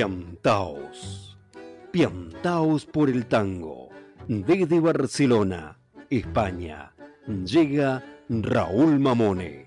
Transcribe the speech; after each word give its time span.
Piantaos. 0.00 1.36
Piantaos 1.90 2.86
por 2.86 3.10
el 3.10 3.26
tango. 3.26 3.90
Desde 4.26 4.80
Barcelona, 4.80 5.76
España, 6.08 6.94
llega 7.44 8.02
Raúl 8.30 8.98
Mamone, 8.98 9.66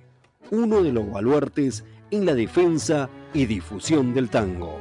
uno 0.50 0.82
de 0.82 0.92
los 0.92 1.12
baluartes 1.12 1.84
en 2.10 2.26
la 2.26 2.34
defensa 2.34 3.12
y 3.32 3.46
difusión 3.46 4.12
del 4.16 4.32
tango. 4.32 4.80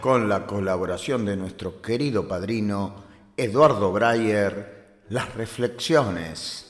Con 0.00 0.28
la 0.28 0.46
colaboración 0.46 1.24
de 1.24 1.36
nuestro 1.36 1.82
querido 1.82 2.28
padrino 2.28 3.02
Eduardo 3.36 3.90
Breyer, 3.90 5.00
las 5.08 5.34
reflexiones 5.34 6.69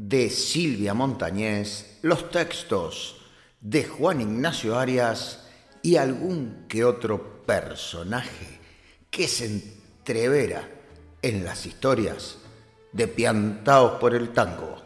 de 0.00 0.30
Silvia 0.30 0.94
Montañez, 0.94 1.98
los 2.00 2.30
textos 2.30 3.20
de 3.60 3.84
Juan 3.84 4.22
Ignacio 4.22 4.78
Arias 4.78 5.46
y 5.82 5.96
algún 5.96 6.64
que 6.68 6.86
otro 6.86 7.42
personaje 7.44 8.60
que 9.10 9.28
se 9.28 9.44
entrevera 9.44 10.66
en 11.20 11.44
las 11.44 11.66
historias 11.66 12.38
de 12.92 13.08
Piantaos 13.08 14.00
por 14.00 14.14
el 14.14 14.30
Tango. 14.30 14.76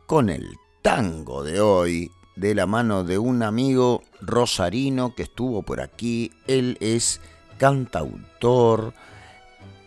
con 0.08 0.32
el 0.32 0.50
tango 0.82 1.44
de 1.44 1.62
hoy 1.62 2.10
de 2.36 2.56
la 2.56 2.66
mano 2.66 3.04
de 3.04 3.20
un 3.20 3.44
amigo 3.44 4.02
rosarino 4.20 5.14
que 5.14 5.24
estuvo 5.24 5.62
por 5.62 5.80
aquí. 5.80 6.32
Él 6.48 6.76
es 6.80 7.22
cantautor 7.60 8.96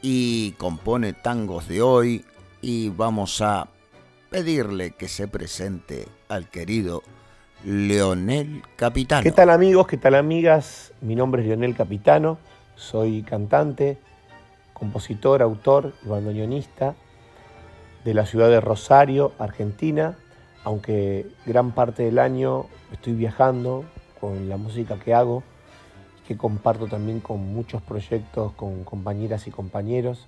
y 0.02 0.52
compone 0.52 1.14
tangos 1.14 1.66
de 1.66 1.82
hoy 1.82 2.24
y 2.60 2.90
vamos 2.90 3.40
a 3.40 3.66
pedirle 4.32 4.92
que 4.92 5.08
se 5.08 5.28
presente 5.28 6.08
al 6.30 6.48
querido 6.48 7.02
Leonel 7.64 8.62
Capitano. 8.76 9.22
¿Qué 9.22 9.30
tal 9.30 9.50
amigos? 9.50 9.86
¿Qué 9.86 9.98
tal 9.98 10.14
amigas? 10.14 10.94
Mi 11.02 11.14
nombre 11.14 11.42
es 11.42 11.48
Leonel 11.48 11.76
Capitano, 11.76 12.38
soy 12.74 13.22
cantante, 13.24 13.98
compositor, 14.72 15.42
autor 15.42 15.92
y 16.02 16.08
bandoneonista 16.08 16.94
de 18.06 18.14
la 18.14 18.24
ciudad 18.24 18.48
de 18.48 18.62
Rosario, 18.62 19.32
Argentina, 19.38 20.16
aunque 20.64 21.26
gran 21.44 21.72
parte 21.72 22.02
del 22.02 22.18
año 22.18 22.68
estoy 22.90 23.12
viajando 23.12 23.84
con 24.18 24.48
la 24.48 24.56
música 24.56 24.98
que 24.98 25.12
hago, 25.12 25.42
que 26.26 26.38
comparto 26.38 26.86
también 26.86 27.20
con 27.20 27.38
muchos 27.52 27.82
proyectos, 27.82 28.52
con 28.52 28.82
compañeras 28.84 29.46
y 29.46 29.50
compañeros, 29.50 30.26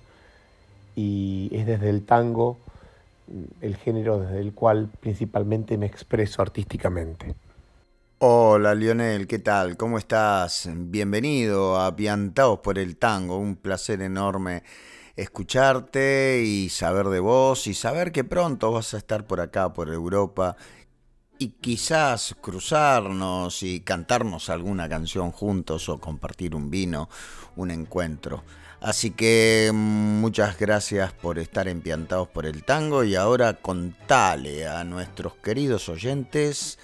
y 0.95 1.49
es 1.53 1.65
desde 1.65 1.89
el 1.89 2.05
tango 2.05 2.57
el 3.61 3.75
género 3.77 4.19
desde 4.19 4.39
el 4.39 4.53
cual 4.53 4.89
principalmente 4.99 5.77
me 5.77 5.85
expreso 5.85 6.41
artísticamente. 6.41 7.35
Hola 8.19 8.73
Lionel, 8.73 9.27
¿qué 9.27 9.39
tal? 9.39 9.77
¿Cómo 9.77 9.97
estás? 9.97 10.69
Bienvenido 10.73 11.79
a 11.79 11.95
Piantaos 11.95 12.59
por 12.59 12.79
el 12.79 12.97
Tango, 12.97 13.37
un 13.37 13.55
placer 13.55 14.01
enorme 14.01 14.63
escucharte 15.15 16.41
y 16.45 16.69
saber 16.69 17.07
de 17.07 17.19
vos 17.19 17.67
y 17.67 17.73
saber 17.73 18.11
que 18.11 18.23
pronto 18.23 18.71
vas 18.71 18.93
a 18.93 18.97
estar 18.97 19.25
por 19.25 19.39
acá, 19.39 19.73
por 19.73 19.89
Europa 19.89 20.55
y 21.37 21.49
quizás 21.49 22.35
cruzarnos 22.41 23.63
y 23.63 23.81
cantarnos 23.81 24.49
alguna 24.49 24.87
canción 24.87 25.31
juntos 25.31 25.89
o 25.89 25.99
compartir 25.99 26.55
un 26.55 26.69
vino, 26.69 27.09
un 27.55 27.71
encuentro. 27.71 28.43
Así 28.85 29.09
que 29.09 29.71
mm, 29.73 30.19
muchas 30.21 30.59
gracias 30.59 31.11
por 31.11 31.39
estar 31.39 31.67
empiantados 31.67 32.27
por 32.27 32.45
el 32.45 32.63
tango 32.63 33.03
y 33.03 33.15
ahora 33.15 33.55
contale 33.55 34.67
a 34.67 34.83
nuestros 34.83 35.33
queridos 35.37 35.89
oyentes 35.89 36.77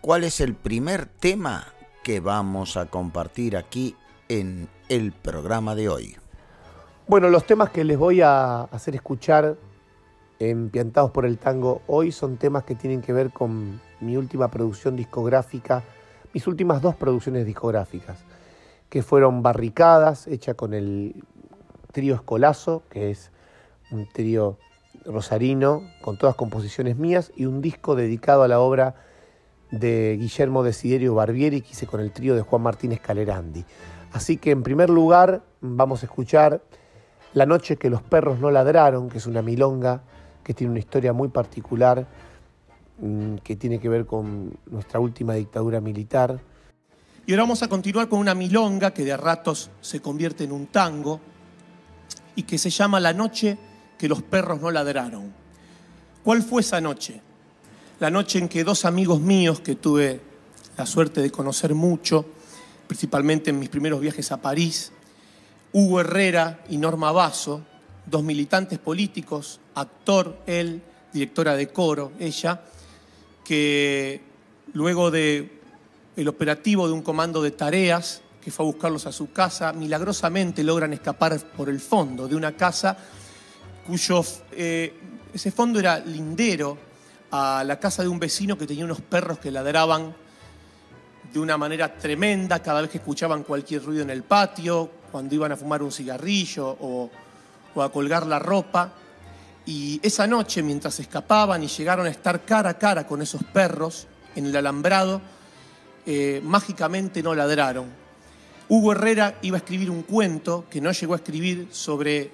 cuál 0.00 0.24
es 0.24 0.40
el 0.40 0.56
primer 0.56 1.06
tema 1.06 1.74
que 2.02 2.18
vamos 2.18 2.76
a 2.76 2.86
compartir 2.86 3.56
aquí 3.56 3.94
en 4.28 4.68
el 4.88 5.12
programa 5.12 5.76
de 5.76 5.88
hoy. 5.88 6.16
Bueno, 7.06 7.30
los 7.30 7.46
temas 7.46 7.70
que 7.70 7.84
les 7.84 7.96
voy 7.96 8.20
a 8.20 8.62
hacer 8.62 8.96
escuchar 8.96 9.56
empiantados 10.40 11.12
por 11.12 11.24
el 11.24 11.38
tango 11.38 11.82
hoy 11.86 12.10
son 12.10 12.36
temas 12.36 12.64
que 12.64 12.74
tienen 12.74 13.00
que 13.00 13.12
ver 13.12 13.30
con 13.30 13.80
mi 14.00 14.16
última 14.16 14.50
producción 14.50 14.96
discográfica, 14.96 15.84
mis 16.34 16.48
últimas 16.48 16.82
dos 16.82 16.96
producciones 16.96 17.46
discográficas 17.46 18.18
que 18.92 19.02
fueron 19.02 19.42
barricadas, 19.42 20.26
hecha 20.26 20.52
con 20.52 20.74
el 20.74 21.24
trío 21.92 22.14
Escolazo, 22.14 22.82
que 22.90 23.10
es 23.10 23.30
un 23.90 24.06
trío 24.06 24.58
rosarino 25.06 25.80
con 26.02 26.18
todas 26.18 26.34
composiciones 26.34 26.98
mías, 26.98 27.32
y 27.34 27.46
un 27.46 27.62
disco 27.62 27.94
dedicado 27.94 28.42
a 28.42 28.48
la 28.48 28.60
obra 28.60 28.96
de 29.70 30.18
Guillermo 30.20 30.62
Desiderio 30.62 31.14
Barbieri, 31.14 31.62
que 31.62 31.70
hice 31.70 31.86
con 31.86 32.00
el 32.00 32.12
trío 32.12 32.34
de 32.34 32.42
Juan 32.42 32.60
Martínez 32.60 33.00
Calerandi. 33.00 33.64
Así 34.12 34.36
que 34.36 34.50
en 34.50 34.62
primer 34.62 34.90
lugar 34.90 35.40
vamos 35.62 36.02
a 36.02 36.06
escuchar 36.06 36.60
La 37.32 37.46
noche 37.46 37.78
que 37.78 37.88
los 37.88 38.02
perros 38.02 38.40
no 38.40 38.50
ladraron, 38.50 39.08
que 39.08 39.16
es 39.16 39.26
una 39.26 39.40
milonga 39.40 40.02
que 40.44 40.52
tiene 40.52 40.70
una 40.70 40.80
historia 40.80 41.14
muy 41.14 41.28
particular, 41.28 42.06
mm, 42.98 43.36
que 43.36 43.56
tiene 43.56 43.78
que 43.78 43.88
ver 43.88 44.04
con 44.04 44.52
nuestra 44.66 45.00
última 45.00 45.32
dictadura 45.32 45.80
militar. 45.80 46.40
Y 47.24 47.32
ahora 47.32 47.44
vamos 47.44 47.62
a 47.62 47.68
continuar 47.68 48.08
con 48.08 48.18
una 48.18 48.34
milonga 48.34 48.92
que 48.92 49.04
de 49.04 49.16
ratos 49.16 49.70
se 49.80 50.00
convierte 50.00 50.42
en 50.42 50.50
un 50.50 50.66
tango 50.66 51.20
y 52.34 52.42
que 52.42 52.58
se 52.58 52.70
llama 52.70 52.98
La 52.98 53.12
noche 53.12 53.56
que 53.96 54.08
los 54.08 54.22
perros 54.22 54.60
no 54.60 54.72
ladraron. 54.72 55.32
¿Cuál 56.24 56.42
fue 56.42 56.62
esa 56.62 56.80
noche? 56.80 57.20
La 58.00 58.10
noche 58.10 58.40
en 58.40 58.48
que 58.48 58.64
dos 58.64 58.84
amigos 58.84 59.20
míos 59.20 59.60
que 59.60 59.76
tuve 59.76 60.20
la 60.76 60.84
suerte 60.84 61.20
de 61.22 61.30
conocer 61.30 61.74
mucho, 61.74 62.26
principalmente 62.88 63.50
en 63.50 63.60
mis 63.60 63.68
primeros 63.68 64.00
viajes 64.00 64.32
a 64.32 64.42
París, 64.42 64.90
Hugo 65.72 66.00
Herrera 66.00 66.64
y 66.68 66.76
Norma 66.76 67.12
Basso, 67.12 67.62
dos 68.04 68.24
militantes 68.24 68.80
políticos, 68.80 69.60
actor, 69.76 70.42
él, 70.46 70.82
directora 71.12 71.54
de 71.54 71.68
coro, 71.68 72.10
ella, 72.18 72.62
que 73.44 74.22
luego 74.72 75.12
de 75.12 75.61
el 76.16 76.28
operativo 76.28 76.86
de 76.86 76.92
un 76.92 77.02
comando 77.02 77.42
de 77.42 77.52
tareas 77.52 78.22
que 78.40 78.50
fue 78.50 78.64
a 78.64 78.66
buscarlos 78.66 79.06
a 79.06 79.12
su 79.12 79.32
casa, 79.32 79.72
milagrosamente 79.72 80.64
logran 80.64 80.92
escapar 80.92 81.38
por 81.56 81.68
el 81.68 81.80
fondo 81.80 82.26
de 82.26 82.34
una 82.34 82.52
casa 82.52 82.96
cuyo 83.86 84.24
eh, 84.52 84.94
ese 85.32 85.50
fondo 85.50 85.78
era 85.78 85.98
lindero 85.98 86.78
a 87.30 87.64
la 87.64 87.78
casa 87.78 88.02
de 88.02 88.08
un 88.08 88.18
vecino 88.18 88.58
que 88.58 88.66
tenía 88.66 88.84
unos 88.84 89.00
perros 89.00 89.38
que 89.38 89.50
ladraban 89.50 90.14
de 91.32 91.38
una 91.38 91.56
manera 91.56 91.96
tremenda 91.96 92.60
cada 92.60 92.82
vez 92.82 92.90
que 92.90 92.98
escuchaban 92.98 93.42
cualquier 93.42 93.82
ruido 93.82 94.02
en 94.02 94.10
el 94.10 94.22
patio, 94.22 94.90
cuando 95.10 95.34
iban 95.34 95.52
a 95.52 95.56
fumar 95.56 95.82
un 95.82 95.90
cigarrillo 95.90 96.76
o, 96.80 97.10
a 97.80 97.88
colgar 97.88 98.26
la 98.26 98.38
ropa. 98.38 98.92
Y 99.64 99.98
esa 100.02 100.26
noche, 100.26 100.62
mientras 100.62 101.00
escapaban 101.00 101.62
y 101.62 101.68
llegaron 101.68 102.06
a 102.06 102.10
estar 102.10 102.44
cara 102.44 102.70
a 102.70 102.78
cara 102.78 103.06
con 103.06 103.22
esos 103.22 103.42
perros 103.44 104.06
en 104.34 104.46
el 104.46 104.56
alambrado, 104.56 105.22
eh, 106.06 106.40
mágicamente 106.44 107.22
no 107.22 107.34
ladraron. 107.34 107.86
Hugo 108.68 108.92
Herrera 108.92 109.38
iba 109.42 109.56
a 109.56 109.58
escribir 109.58 109.90
un 109.90 110.02
cuento 110.02 110.64
que 110.70 110.80
no 110.80 110.92
llegó 110.92 111.14
a 111.14 111.16
escribir 111.16 111.68
sobre 111.70 112.30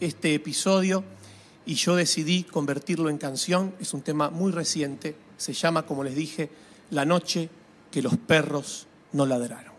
este 0.00 0.34
episodio 0.34 1.04
y 1.66 1.74
yo 1.74 1.96
decidí 1.96 2.44
convertirlo 2.44 3.10
en 3.10 3.18
canción. 3.18 3.74
Es 3.80 3.94
un 3.94 4.02
tema 4.02 4.30
muy 4.30 4.52
reciente, 4.52 5.14
se 5.36 5.52
llama, 5.52 5.84
como 5.84 6.04
les 6.04 6.14
dije, 6.14 6.50
La 6.90 7.04
noche 7.04 7.48
que 7.90 8.02
los 8.02 8.16
perros 8.16 8.86
no 9.12 9.26
ladraron. 9.26 9.71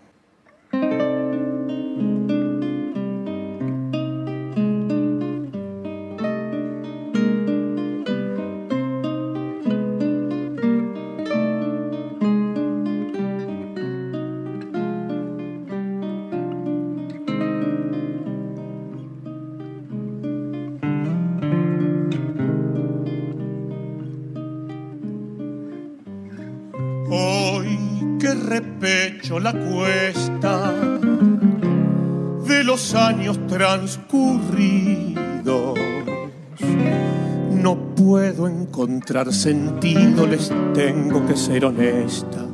Encontrar 39.04 39.34
sentido, 39.34 40.26
les 40.26 40.50
tengo 40.74 41.26
que 41.26 41.36
ser 41.36 41.66
honesta. 41.66 42.46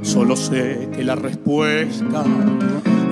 Solo 0.00 0.36
sé 0.36 0.88
que 0.90 1.04
la 1.04 1.14
respuesta 1.14 2.24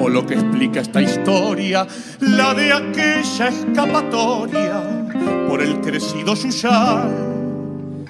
o 0.00 0.08
lo 0.08 0.24
que 0.24 0.32
explica 0.32 0.80
esta 0.80 1.02
historia, 1.02 1.86
la 2.20 2.54
de 2.54 2.72
aquella 2.72 3.48
escapatoria 3.48 4.82
por 5.46 5.60
el 5.60 5.78
crecido 5.82 6.34
yuyal, 6.34 8.06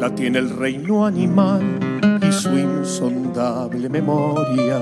la 0.00 0.14
tiene 0.14 0.38
el 0.38 0.56
reino 0.56 1.04
animal 1.04 1.62
y 2.26 2.32
su 2.32 2.56
insondable 2.56 3.90
memoria. 3.90 4.80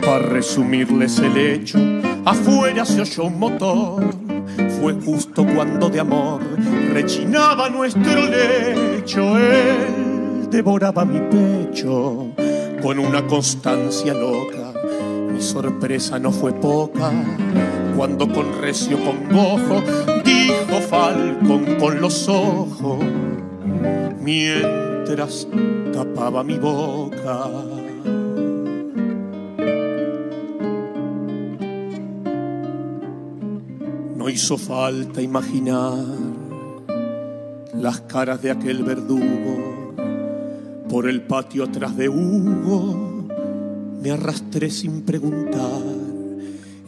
Para 0.00 0.18
resumirles 0.20 1.18
el 1.18 1.36
hecho, 1.36 1.78
afuera 2.24 2.84
se 2.84 3.02
oyó 3.02 3.24
un 3.24 3.38
motor. 3.38 4.04
Fue 4.80 4.94
justo 4.94 5.46
cuando 5.54 5.88
de 5.88 6.00
amor 6.00 6.40
rechinaba 6.92 7.68
nuestro 7.70 8.26
lecho. 8.26 9.38
Él 9.38 10.48
devoraba 10.50 11.04
mi 11.04 11.20
pecho 11.20 12.28
con 12.82 12.98
una 12.98 13.26
constancia 13.26 14.14
loca. 14.14 14.72
Mi 15.32 15.40
sorpresa 15.40 16.18
no 16.18 16.30
fue 16.30 16.52
poca 16.52 17.10
cuando 17.96 18.28
con 18.28 18.60
recio 18.60 18.98
congojo 18.98 19.82
dijo 20.24 20.80
Falcon 20.88 21.76
con 21.78 22.00
los 22.00 22.28
ojos 22.28 22.98
mientras 24.20 25.46
tapaba 25.92 26.42
mi 26.42 26.58
boca. 26.58 27.48
No 34.24 34.30
hizo 34.30 34.56
falta 34.56 35.20
imaginar 35.20 36.02
las 37.74 38.00
caras 38.00 38.40
de 38.40 38.52
aquel 38.52 38.82
verdugo 38.82 39.94
por 40.88 41.10
el 41.10 41.20
patio 41.20 41.64
atrás 41.64 41.94
de 41.94 42.08
Hugo. 42.08 43.28
Me 44.00 44.12
arrastré 44.12 44.70
sin 44.70 45.02
preguntar 45.02 45.82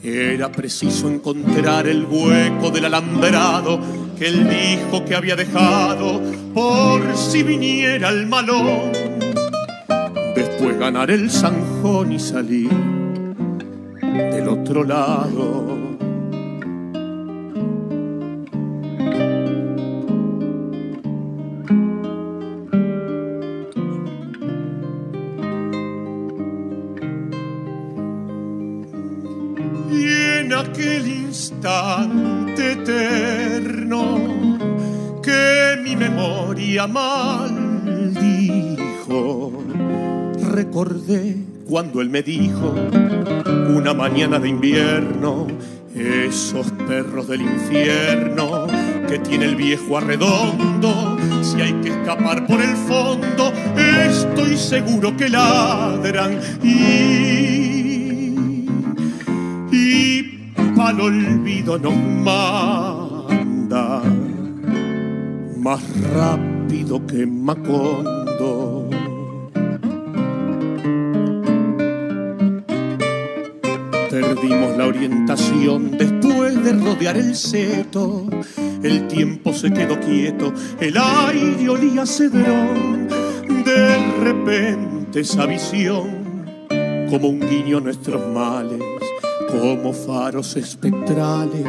era 0.03 0.51
preciso 0.51 1.11
encontrar 1.11 1.87
el 1.87 2.07
hueco 2.07 2.71
del 2.71 2.87
alambrado 2.87 3.81
que 4.19 4.29
él 4.29 4.49
dijo 4.49 5.05
que 5.05 5.15
había 5.15 5.37
dejado 5.37 6.23
por 6.55 7.03
si 7.19 7.43
viniera 7.43 8.09
el 8.09 8.27
malón. 8.27 8.93
Después 10.35 10.79
ganar 10.79 11.11
el 11.11 11.31
zanjón 11.31 12.13
y 12.13 12.19
salir 12.19 12.71
del 14.01 14.49
otro 14.49 14.85
lado. 14.85 15.76
Maldijo. 36.85 37.65
Recordé 40.53 41.37
cuando 41.67 42.03
él 42.03 42.11
me 42.11 42.23
dijo, 42.23 42.75
una 43.75 43.95
mañana 43.95 44.39
de 44.39 44.51
invierno, 44.51 45.47
esos 45.95 46.71
perros 46.87 47.29
del 47.29 47.41
infierno 47.43 48.67
que 49.09 49.19
tiene 49.21 49.47
el 49.47 49.57
viejo 49.57 49.97
arredondo, 49.97 51.17
si 51.43 51.63
hay 51.63 51.73
que 51.81 51.89
escapar 51.89 52.47
por 52.47 52.61
el 52.61 52.77
fondo, 52.77 53.51
estoy 53.77 54.59
seguro 54.59 55.17
que 55.17 55.31
ladran 55.31 56.39
y, 56.63 58.35
y 59.75 60.53
al 60.79 61.01
olvido 61.01 61.79
nos 61.79 61.97
manda 61.97 64.03
más 65.59 65.81
rápido 66.13 66.56
que 67.07 67.27
Macondo. 67.27 68.89
Perdimos 74.11 74.77
la 74.77 74.87
orientación 74.87 75.93
después 75.93 76.65
de 76.65 76.73
rodear 76.73 77.17
el 77.17 77.37
seto. 77.37 78.27
El 78.83 79.07
tiempo 79.07 79.53
se 79.53 79.73
quedó 79.73 80.01
quieto, 80.01 80.53
el 80.81 80.97
aire 80.97 81.69
olía 81.69 82.07
cedrón. 82.07 83.09
De 83.65 83.97
repente 84.23 85.21
esa 85.21 85.47
visión, 85.47 86.47
como 87.11 87.29
un 87.29 87.41
guiño 87.41 87.79
a 87.79 87.81
nuestros 87.81 88.27
males, 88.33 88.81
como 89.51 89.93
faros 89.93 90.57
espectrales, 90.57 91.65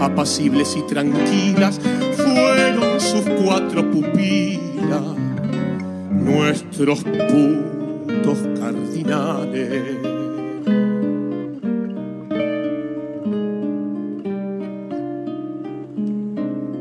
apacibles 0.00 0.76
y 0.76 0.82
tranquilas, 0.82 1.80
cuatro 3.42 3.90
pupilas, 3.90 5.16
nuestros 6.10 7.04
puntos 7.04 8.38
cardinales. 8.58 9.82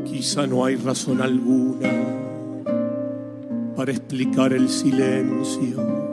Quizá 0.06 0.48
no 0.48 0.66
hay 0.66 0.76
razón 0.76 1.22
alguna 1.22 1.92
para 3.76 3.92
explicar 3.92 4.54
el 4.54 4.70
silencio. 4.70 6.06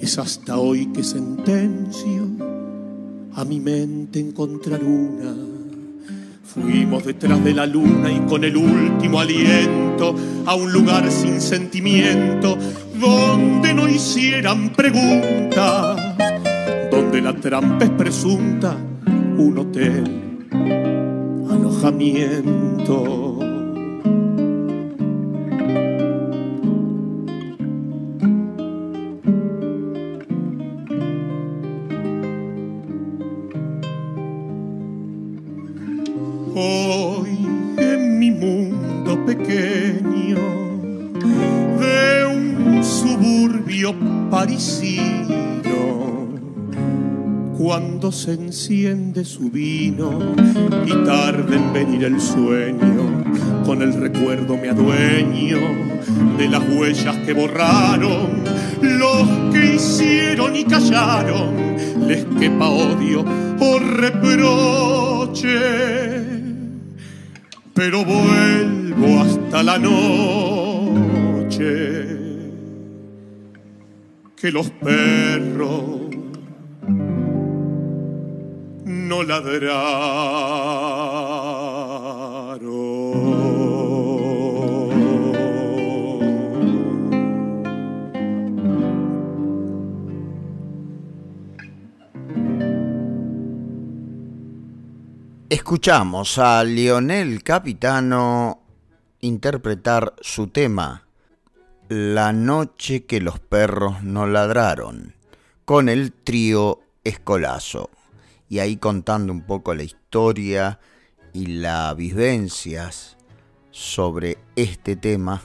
Es 0.00 0.18
hasta 0.18 0.58
hoy 0.58 0.86
que 0.92 1.04
sentencio 1.04 2.26
a 3.34 3.44
mi 3.44 3.60
mente 3.60 4.18
encontrar 4.18 4.82
una. 4.82 5.49
Fuimos 6.54 7.04
detrás 7.04 7.44
de 7.44 7.54
la 7.54 7.64
luna 7.64 8.10
y 8.10 8.18
con 8.28 8.42
el 8.42 8.56
último 8.56 9.20
aliento 9.20 10.16
a 10.46 10.56
un 10.56 10.72
lugar 10.72 11.08
sin 11.08 11.40
sentimiento 11.40 12.58
donde 12.98 13.72
no 13.72 13.88
hicieran 13.88 14.70
preguntas, 14.70 16.16
donde 16.90 17.20
la 17.20 17.36
trampa 17.36 17.84
es 17.84 17.90
presunta, 17.90 18.76
un 19.06 19.58
hotel, 19.58 20.48
alojamiento. 21.48 23.29
Enciende 48.70 49.24
su 49.24 49.50
vino 49.50 50.36
y 50.86 51.04
tarde 51.04 51.56
en 51.56 51.72
venir 51.72 52.04
el 52.04 52.20
sueño, 52.20 53.24
con 53.66 53.82
el 53.82 53.92
recuerdo 53.94 54.56
me 54.56 54.68
adueño 54.68 55.58
de 56.38 56.48
las 56.48 56.62
huellas 56.68 57.16
que 57.26 57.32
borraron 57.32 58.44
los 58.80 59.52
que 59.52 59.74
hicieron 59.74 60.54
y 60.54 60.62
callaron, 60.62 61.76
les 62.06 62.24
quepa 62.38 62.68
odio 62.68 63.24
o 63.58 63.78
reproche. 63.80 65.48
Pero 67.74 68.04
vuelvo 68.04 69.20
hasta 69.20 69.64
la 69.64 69.78
noche. 69.78 71.08
Que 74.36 74.52
los 74.52 74.70
perros 74.70 75.99
Escuchamos 95.50 96.38
a 96.38 96.64
Lionel 96.64 97.42
Capitano 97.42 98.62
interpretar 99.20 100.14
su 100.20 100.46
tema 100.46 101.06
la 101.88 102.32
noche 102.32 103.04
que 103.04 103.20
los 103.20 103.38
perros 103.38 104.02
no 104.02 104.26
ladraron, 104.26 105.14
con 105.64 105.88
el 105.88 106.12
trío 106.12 106.80
Escolazo. 107.04 107.90
Y 108.50 108.58
ahí 108.58 108.76
contando 108.76 109.32
un 109.32 109.40
poco 109.40 109.72
la 109.74 109.84
historia 109.84 110.78
y 111.32 111.46
las 111.46 111.96
vivencias 111.96 113.16
sobre 113.70 114.36
este 114.56 114.96
tema. 114.96 115.40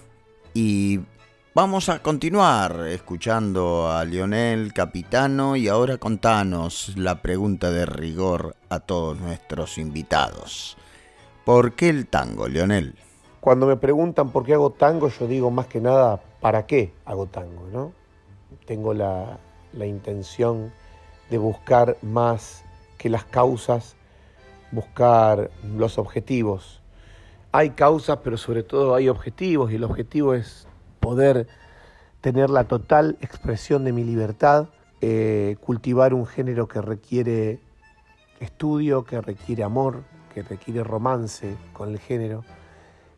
Y 0.54 1.00
vamos 1.54 1.88
a 1.88 2.02
continuar 2.02 2.88
escuchando 2.88 3.90
a 3.90 4.04
Lionel 4.04 4.74
Capitano 4.74 5.56
y 5.56 5.70
ahora 5.70 5.98
contanos 5.98 6.98
la 6.98 7.22
pregunta 7.22 7.72
de 7.72 7.86
rigor 7.86 8.58
a 8.68 8.82
todos 8.82 9.18
nuestros 9.20 9.78
invitados. 9.78 10.76
¿Por 11.46 11.74
qué 11.74 11.88
el 11.88 12.08
tango, 12.08 12.50
Lionel? 12.50 12.96
Cuando 13.40 13.68
me 13.68 13.78
preguntan 13.78 14.32
por 14.32 14.44
qué 14.44 14.56
hago 14.56 14.72
tango, 14.72 15.08
yo 15.08 15.28
digo 15.28 15.52
más 15.52 15.68
que 15.68 15.80
nada 15.80 16.20
¿para 16.42 16.68
qué 16.68 16.94
hago 17.06 17.26
tango? 17.26 17.68
¿no? 17.72 17.92
Tengo 18.68 18.94
la, 18.94 19.40
intención 19.74 20.72
de 21.30 21.38
buscar 21.38 21.98
más 22.04 22.64
que 23.06 23.10
las 23.12 23.26
causas, 23.26 23.96
buscar 24.72 25.52
los 25.78 26.00
objetivos. 26.00 26.82
Hay 27.52 27.70
causas, 27.70 28.18
pero 28.24 28.36
sobre 28.36 28.64
todo 28.64 28.96
hay 28.96 29.10
objetivos, 29.10 29.72
y 29.72 29.76
el 29.76 29.84
objetivo 29.84 30.34
es 30.34 30.68
poder 31.00 31.48
tener 32.22 32.50
la 32.50 32.64
total 32.64 33.16
expresión 33.22 33.84
de 33.84 33.92
mi 33.92 34.04
libertad, 34.04 34.70
eh, 35.02 35.56
cultivar 35.62 36.16
un 36.16 36.26
género 36.26 36.68
que 36.68 36.82
requiere 36.82 37.60
estudio, 38.40 39.04
que 39.04 39.22
requiere 39.22 39.62
amor, 39.62 40.02
que 40.34 40.42
requiere 40.42 40.84
romance 40.84 41.56
con 41.74 41.90
el 41.90 42.00
género 42.00 42.44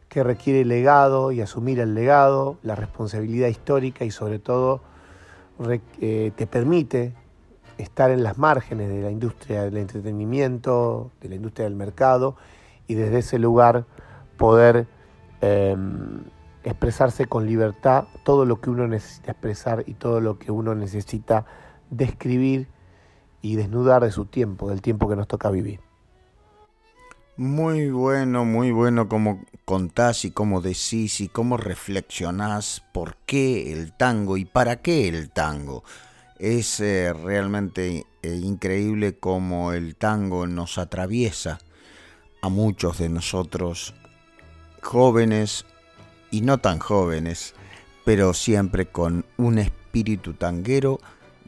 que 0.10 0.22
requiere 0.22 0.65
legado 0.65 1.32
y 1.32 1.39
asumir 1.39 1.79
el 1.79 1.96
legado, 1.96 2.58
la 2.62 2.75
responsabilidad 2.75 3.48
histórica 3.48 4.03
y 4.03 4.12
sobre 4.12 4.39
todo 4.39 4.82
eh, 6.01 6.34
te 6.36 6.46
permite 6.46 7.13
estar 7.77 8.12
en 8.12 8.24
las 8.24 8.38
márgenes 8.38 8.89
de 8.89 9.01
la 9.01 9.12
industria 9.12 9.63
del 9.63 9.77
entretenimiento, 9.77 11.12
de 11.22 11.29
la 11.29 11.36
industria 11.36 11.65
del 11.65 11.75
mercado 11.75 12.36
y 12.88 12.96
desde 12.96 13.19
ese 13.19 13.39
lugar 13.39 13.86
poder 14.38 14.88
em, 15.41 16.24
expresarse 16.63 17.25
con 17.25 17.46
libertad 17.46 18.05
todo 18.24 18.46
lo 18.46 18.60
que 18.60 18.69
uno 18.69 18.88
necesita 18.88 19.31
expresar 19.31 19.84
y 19.88 19.93
todo 19.93 20.22
lo 20.22 20.39
que 20.39 20.51
uno 20.51 20.75
necesita 20.75 21.46
describir 21.89 22.67
y 23.41 23.55
desnudar 23.55 24.03
de 24.03 24.12
su 24.12 24.25
tiempo, 24.25 24.69
del 24.69 24.81
tiempo 24.81 25.07
que 25.07 25.15
nos 25.15 25.27
toca 25.27 25.50
vivir. 25.50 25.79
Muy 27.38 27.91
bueno, 27.91 28.46
muy 28.46 28.72
bueno 28.72 29.07
como 29.07 29.41
contás 29.63 30.25
y 30.25 30.31
cómo 30.31 30.60
decís 30.60 31.22
y 31.22 31.27
cómo 31.27 31.55
reflexionás 31.55 32.84
por 32.93 33.15
qué 33.27 33.72
el 33.72 33.93
tango 33.93 34.38
y 34.38 34.46
para 34.46 34.77
qué 34.77 35.07
el 35.07 35.29
tango. 35.29 35.84
Es 36.39 36.79
eh, 36.79 37.13
realmente 37.13 38.06
eh, 38.22 38.36
increíble 38.36 39.17
cómo 39.17 39.74
el 39.74 39.96
tango 39.96 40.48
nos 40.48 40.77
atraviesa 40.77 41.60
a 42.41 42.50
muchos 42.50 43.00
de 43.00 43.10
nosotros, 43.10 43.94
jóvenes 44.82 45.65
y 46.29 46.41
no 46.41 46.60
tan 46.60 46.79
jóvenes, 46.79 47.56
pero 48.06 48.34
siempre 48.34 48.86
con 48.86 49.25
un 49.38 49.58
espíritu 49.58 50.34
tanguero 50.34 51.00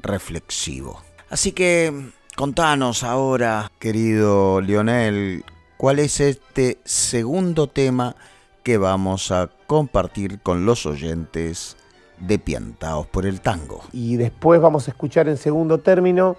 reflexivo. 0.02 1.02
Así 1.30 1.52
que 1.52 2.12
contanos 2.36 3.04
ahora, 3.04 3.72
querido 3.80 4.62
Lionel, 4.62 5.46
cuál 5.78 6.00
es 6.00 6.20
este 6.20 6.80
segundo 6.84 7.68
tema 7.68 8.16
que 8.64 8.78
vamos 8.78 9.32
a 9.32 9.50
compartir 9.68 10.40
con 10.42 10.66
los 10.66 10.86
oyentes 10.86 11.78
de 12.20 12.40
Piantaos 12.40 13.08
por 13.08 13.26
el 13.26 13.42
Tango. 13.42 13.82
Y 13.92 14.18
después 14.18 14.62
vamos 14.62 14.88
a 14.88 14.92
escuchar 14.92 15.28
en 15.28 15.38
segundo 15.38 15.80
término 15.80 16.36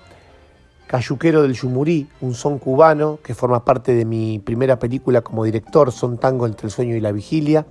Cayuquero 0.86 1.42
del 1.42 1.54
Yumurí, 1.54 2.08
un 2.20 2.34
son 2.34 2.58
cubano 2.58 3.18
que 3.22 3.34
forma 3.34 3.64
parte 3.64 3.94
de 3.94 4.04
mi 4.04 4.38
primera 4.40 4.78
película 4.78 5.20
como 5.20 5.44
director, 5.44 5.92
Son 5.92 6.18
Tango 6.18 6.46
entre 6.46 6.66
el 6.66 6.72
sueño 6.72 6.96
y 6.96 7.00
la 7.00 7.12
vigilia, 7.12 7.66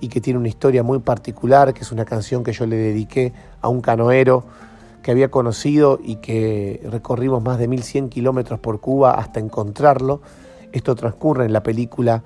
y 0.00 0.08
que 0.08 0.20
tiene 0.20 0.38
una 0.38 0.48
historia 0.48 0.82
muy 0.82 0.98
particular, 0.98 1.72
que 1.72 1.80
es 1.80 1.92
una 1.92 2.04
canción 2.04 2.44
que 2.44 2.52
yo 2.52 2.66
le 2.66 2.76
dediqué 2.76 3.32
a 3.60 3.68
un 3.68 3.80
canoero 3.80 4.44
que 5.02 5.10
había 5.10 5.30
conocido 5.30 5.98
y 6.02 6.16
que 6.16 6.86
recorrimos 6.90 7.42
más 7.42 7.58
de 7.58 7.68
1100 7.68 8.08
kilómetros 8.08 8.60
por 8.60 8.80
Cuba 8.80 9.12
hasta 9.12 9.40
encontrarlo 9.40 10.20
esto 10.72 10.94
transcurre 10.94 11.44
en 11.44 11.52
la 11.52 11.62
película 11.62 12.22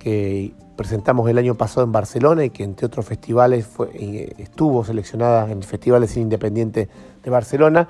que 0.00 0.52
presentamos 0.74 1.28
el 1.30 1.38
año 1.38 1.54
pasado 1.54 1.84
en 1.84 1.92
Barcelona 1.92 2.44
y 2.44 2.50
que 2.50 2.64
entre 2.64 2.86
otros 2.86 3.06
festivales 3.06 3.68
eh, 3.92 4.32
estuvo 4.38 4.84
seleccionada 4.84 5.44
en 5.44 5.58
el 5.58 5.64
Festival 5.64 6.00
de 6.00 6.08
Cine 6.08 6.22
Independiente 6.22 6.88
de 7.22 7.30
Barcelona. 7.30 7.86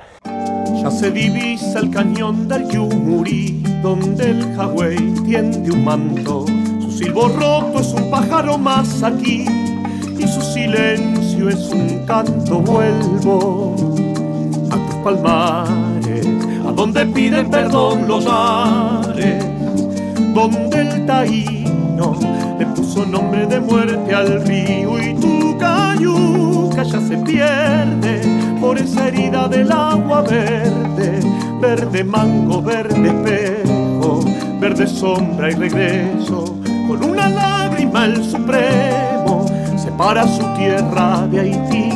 Ya 0.83 0.91
se 0.91 1.11
divisa 1.11 1.79
el 1.79 1.91
cañón 1.91 2.49
del 2.49 2.69
Yumurí, 2.69 3.63
donde 3.83 4.33
el 4.33 4.57
Hawái 4.57 5.15
tiende 5.25 5.71
un 5.71 5.85
manto. 5.85 6.45
Su 6.81 6.91
silbo 6.91 7.29
roto 7.29 7.81
es 7.81 7.93
un 7.93 8.11
pájaro 8.11 8.59
más 8.59 9.03
aquí, 9.03 9.47
y 10.19 10.27
su 10.27 10.41
silencio 10.41 11.49
es 11.49 11.71
un 11.73 12.05
canto. 12.07 12.59
Vuelvo 12.59 13.75
a 14.71 14.87
tus 14.87 14.95
palmares, 15.05 16.27
a 16.67 16.73
donde 16.73 17.07
piden 17.07 17.51
perdón 17.51 18.09
los 18.09 18.25
mares 18.25 19.51
donde 20.35 20.81
el 20.81 21.07
le 22.59 22.67
puso 22.67 23.05
nombre 23.05 23.47
de 23.47 23.61
muerte 23.61 24.15
al 24.15 24.47
río 24.47 24.99
y 24.99 25.15
tu 25.15 25.59
cayuca 25.59 26.83
ya 26.83 27.01
se 27.01 27.17
pierde 27.19 28.23
por 28.61 28.79
esa 28.79 29.09
herida 29.09 29.49
del 29.49 29.71
agua 29.71 30.23
verde, 30.23 31.21
verde 31.61 32.05
mango, 32.05 32.63
verde 32.63 33.09
espejo, 33.09 34.21
verde 34.59 34.87
sombra 34.87 35.51
y 35.51 35.55
regreso, 35.55 36.57
con 36.89 37.05
una 37.05 37.29
lágrima 37.29 38.07
el 38.07 38.25
supremo 38.25 39.47
separa 39.77 40.27
su 40.27 40.45
tierra 40.57 41.27
de 41.31 41.41
Haití. 41.41 41.91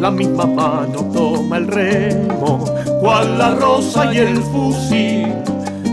La 0.00 0.10
misma 0.10 0.46
mano 0.46 1.04
toma 1.12 1.58
el 1.58 1.66
remo, 1.66 2.64
cual 3.02 3.36
la 3.36 3.54
rosa 3.54 4.12
y 4.14 4.18
el 4.18 4.38
fusil, 4.44 5.34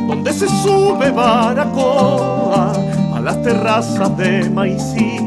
donde 0.08 0.32
se 0.32 0.48
sube 0.64 1.12
Baracoa 1.12 2.77
las 3.28 3.44
terrazas 3.44 4.16
de 4.16 4.50
Maicí 4.50 5.20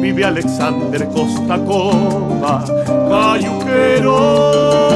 vive 0.00 0.24
Alexander 0.24 1.06
Costa 1.08 1.62
Cova, 1.66 2.64
cayuquero. 3.10 4.89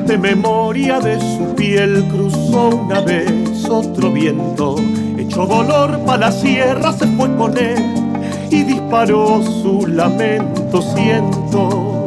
Candente 0.00 0.18
memoria 0.18 0.98
de 0.98 1.18
su 1.20 1.54
piel 1.54 2.04
cruzó 2.08 2.68
una 2.68 3.00
vez 3.00 3.68
otro 3.68 4.10
viento, 4.10 4.76
echó 5.18 5.46
dolor 5.46 5.98
para 6.06 6.28
la 6.28 6.32
sierra, 6.32 6.92
se 6.92 7.06
fue 7.06 7.34
con 7.36 7.54
y 8.50 8.62
disparó 8.62 9.42
su 9.42 9.86
lamento, 9.86 10.80
siento. 10.80 12.04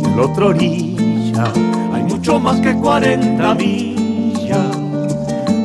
Y 0.00 0.06
en 0.06 0.16
la 0.16 0.22
otra 0.22 0.46
orilla 0.46 1.52
hay 1.92 2.02
mucho 2.04 2.38
más 2.38 2.60
que 2.60 2.74
40 2.74 3.54
millas, 3.54 4.76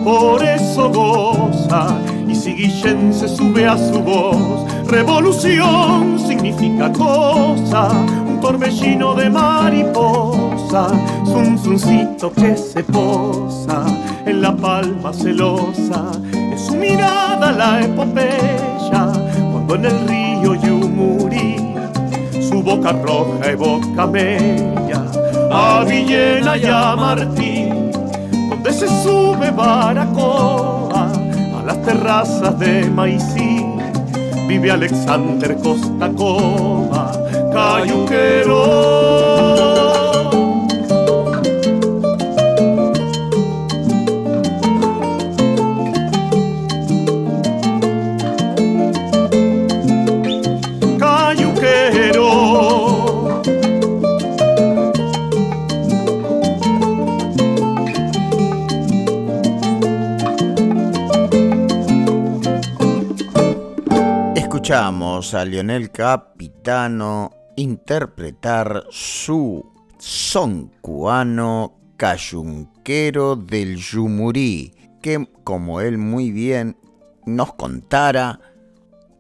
por 0.03 0.43
eso 0.43 0.89
goza 0.89 1.97
y 2.27 2.35
si 2.35 2.53
Guillén 2.53 3.13
se 3.13 3.27
sube 3.27 3.67
a 3.67 3.77
su 3.77 4.01
voz, 4.01 4.65
revolución 4.87 6.19
significa 6.19 6.91
cosa, 6.91 7.89
un 8.27 8.39
torbellino 8.41 9.13
de 9.13 9.29
mariposa 9.29 10.46
un 10.73 11.25
zunzuncito 11.25 12.31
que 12.31 12.57
se 12.57 12.83
posa 12.83 13.85
en 14.25 14.41
la 14.41 14.53
palma 14.55 15.13
celosa. 15.13 16.11
Es 16.53 16.61
su 16.61 16.75
mirada 16.75 17.51
la 17.51 17.81
epopeya, 17.83 19.13
cuando 19.51 19.75
en 19.75 19.85
el 19.85 20.07
río 20.07 20.55
Yumurí 20.55 21.55
su 22.41 22.61
boca 22.61 22.91
roja 22.91 23.51
evoca 23.51 24.05
bella 24.07 25.05
a 25.51 25.85
Villena 25.85 26.57
y 26.57 26.65
a 26.65 26.95
Martín, 26.95 27.91
donde 28.49 28.73
se 28.73 28.87
sube 29.03 29.51
Baracoa 29.51 31.09
a 31.59 31.63
las 31.65 31.81
terrazas 31.83 32.59
de 32.59 32.89
Maicí. 32.89 33.65
Vive 34.47 34.71
Alexander 34.71 35.57
Costa 35.57 36.09
Coma, 36.15 37.11
cayuquero. 37.53 39.27
Escuchamos 64.67 65.33
a 65.33 65.45
Lionel 65.45 65.91
Capitano 65.91 67.31
interpretar 67.55 68.85
su 68.89 69.65
son 69.97 70.73
cubano 70.81 71.79
cayunquero 71.95 73.37
del 73.37 73.77
Yumurí, 73.77 74.73
que 75.01 75.25
como 75.45 75.79
él 75.79 75.97
muy 75.97 76.31
bien 76.31 76.75
nos 77.25 77.53
contara, 77.53 78.41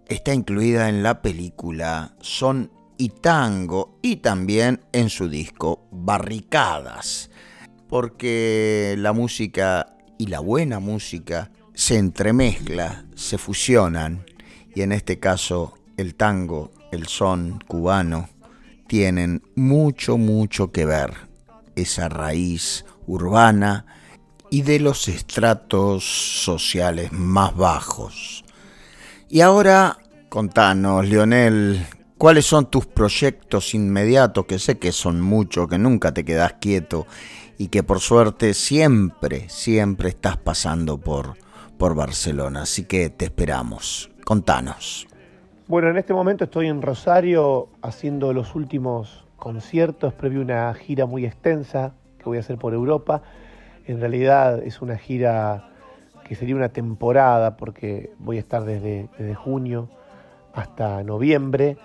está 0.09 0.33
incluida 0.33 0.89
en 0.89 1.01
la 1.01 1.21
película 1.21 2.17
Son 2.19 2.69
y 2.97 3.07
Tango 3.07 3.99
y 4.01 4.17
también 4.17 4.81
en 4.91 5.09
su 5.09 5.29
disco 5.29 5.87
Barricadas, 5.91 7.31
porque 7.87 8.95
la 8.97 9.13
música 9.13 9.95
y 10.17 10.27
la 10.27 10.41
buena 10.41 10.81
música 10.81 11.51
se 11.73 11.97
entremezcla, 11.97 13.05
se 13.15 13.37
fusionan 13.37 14.25
y 14.77 14.83
en 14.83 14.91
este 14.91 15.17
caso 15.17 15.73
el 15.97 16.13
tango, 16.13 16.69
el 16.91 17.07
son 17.07 17.59
cubano, 17.67 18.29
tienen 18.85 19.41
mucho, 19.55 20.19
mucho 20.19 20.71
que 20.71 20.85
ver. 20.85 21.15
Esa 21.75 22.09
raíz 22.09 22.85
urbana 23.07 23.87
y 24.51 24.61
de 24.61 24.79
los 24.79 25.07
estratos 25.07 26.03
sociales 26.03 27.11
más 27.11 27.55
bajos. 27.55 28.45
Y 29.27 29.41
ahora, 29.41 29.97
contanos, 30.29 31.07
Leonel, 31.07 31.83
¿cuáles 32.19 32.45
son 32.45 32.69
tus 32.69 32.85
proyectos 32.85 33.73
inmediatos? 33.73 34.45
Que 34.45 34.59
sé 34.59 34.77
que 34.77 34.91
son 34.91 35.21
muchos, 35.21 35.67
que 35.67 35.79
nunca 35.79 36.13
te 36.13 36.23
quedas 36.23 36.53
quieto 36.61 37.07
y 37.57 37.69
que 37.69 37.81
por 37.81 37.99
suerte 37.99 38.53
siempre, 38.53 39.49
siempre 39.49 40.09
estás 40.09 40.37
pasando 40.37 40.99
por, 40.99 41.35
por 41.79 41.95
Barcelona. 41.95 42.61
Así 42.61 42.83
que 42.83 43.09
te 43.09 43.25
esperamos. 43.25 44.11
Contanos. 44.27 45.07
Bueno, 45.67 45.89
en 45.89 45.95
este 45.95 46.13
momento 46.13 46.43
estoy 46.43 46.67
en 46.67 46.81
Rosario 46.81 47.69
haciendo 47.81 48.33
los 48.33 48.55
últimos 48.55 49.25
conciertos, 49.37 50.13
previo 50.13 50.41
una 50.41 50.73
gira 50.73 51.05
muy 51.05 51.25
extensa 51.25 51.93
que 52.17 52.25
voy 52.25 52.35
a 52.35 52.41
hacer 52.41 52.57
por 52.57 52.73
Europa. 52.73 53.21
En 53.85 54.01
realidad 54.01 54.61
es 54.61 54.81
una 54.81 54.97
gira 54.97 55.69
que 56.25 56.35
sería 56.35 56.57
una 56.57 56.67
temporada 56.67 57.55
porque 57.55 58.11
voy 58.19 58.35
a 58.35 58.41
estar 58.41 58.65
desde, 58.65 59.07
junio 59.35 59.87
hasta 60.53 61.03
noviembre 61.03 61.77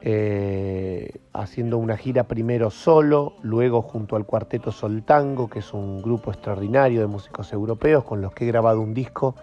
eh, 0.00 1.20
haciendo 1.32 1.78
una 1.78 1.96
gira 1.96 2.24
primero 2.24 2.72
solo, 2.72 3.34
luego 3.42 3.80
junto 3.80 4.16
al 4.16 4.26
Cuarteto 4.26 4.72
Soltango, 4.72 5.48
que 5.48 5.60
es 5.60 5.72
un 5.72 6.02
grupo 6.02 6.32
extraordinario 6.32 7.00
de 7.00 7.06
músicos 7.06 7.52
europeos 7.52 8.02
con 8.02 8.20
los 8.20 8.32
que 8.32 8.42
he 8.42 8.48
grabado 8.48 8.80
un 8.80 8.92
disco 8.92 9.36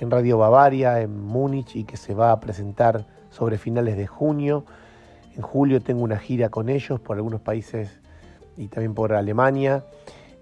en 0.00 0.10
Radio 0.10 0.38
Bavaria, 0.38 1.00
en 1.00 1.20
Múnich, 1.20 1.76
y 1.76 1.84
que 1.84 1.96
se 1.96 2.14
va 2.14 2.32
a 2.32 2.40
presentar 2.40 3.06
sobre 3.30 3.58
finales 3.58 3.96
de 3.96 4.06
junio. 4.06 4.64
En 5.36 5.42
julio 5.42 5.80
tengo 5.80 6.02
una 6.02 6.18
gira 6.18 6.48
con 6.48 6.68
ellos 6.68 7.00
por 7.00 7.16
algunos 7.16 7.40
países 7.40 8.00
y 8.56 8.68
también 8.68 8.94
por 8.94 9.12
Alemania. 9.12 9.84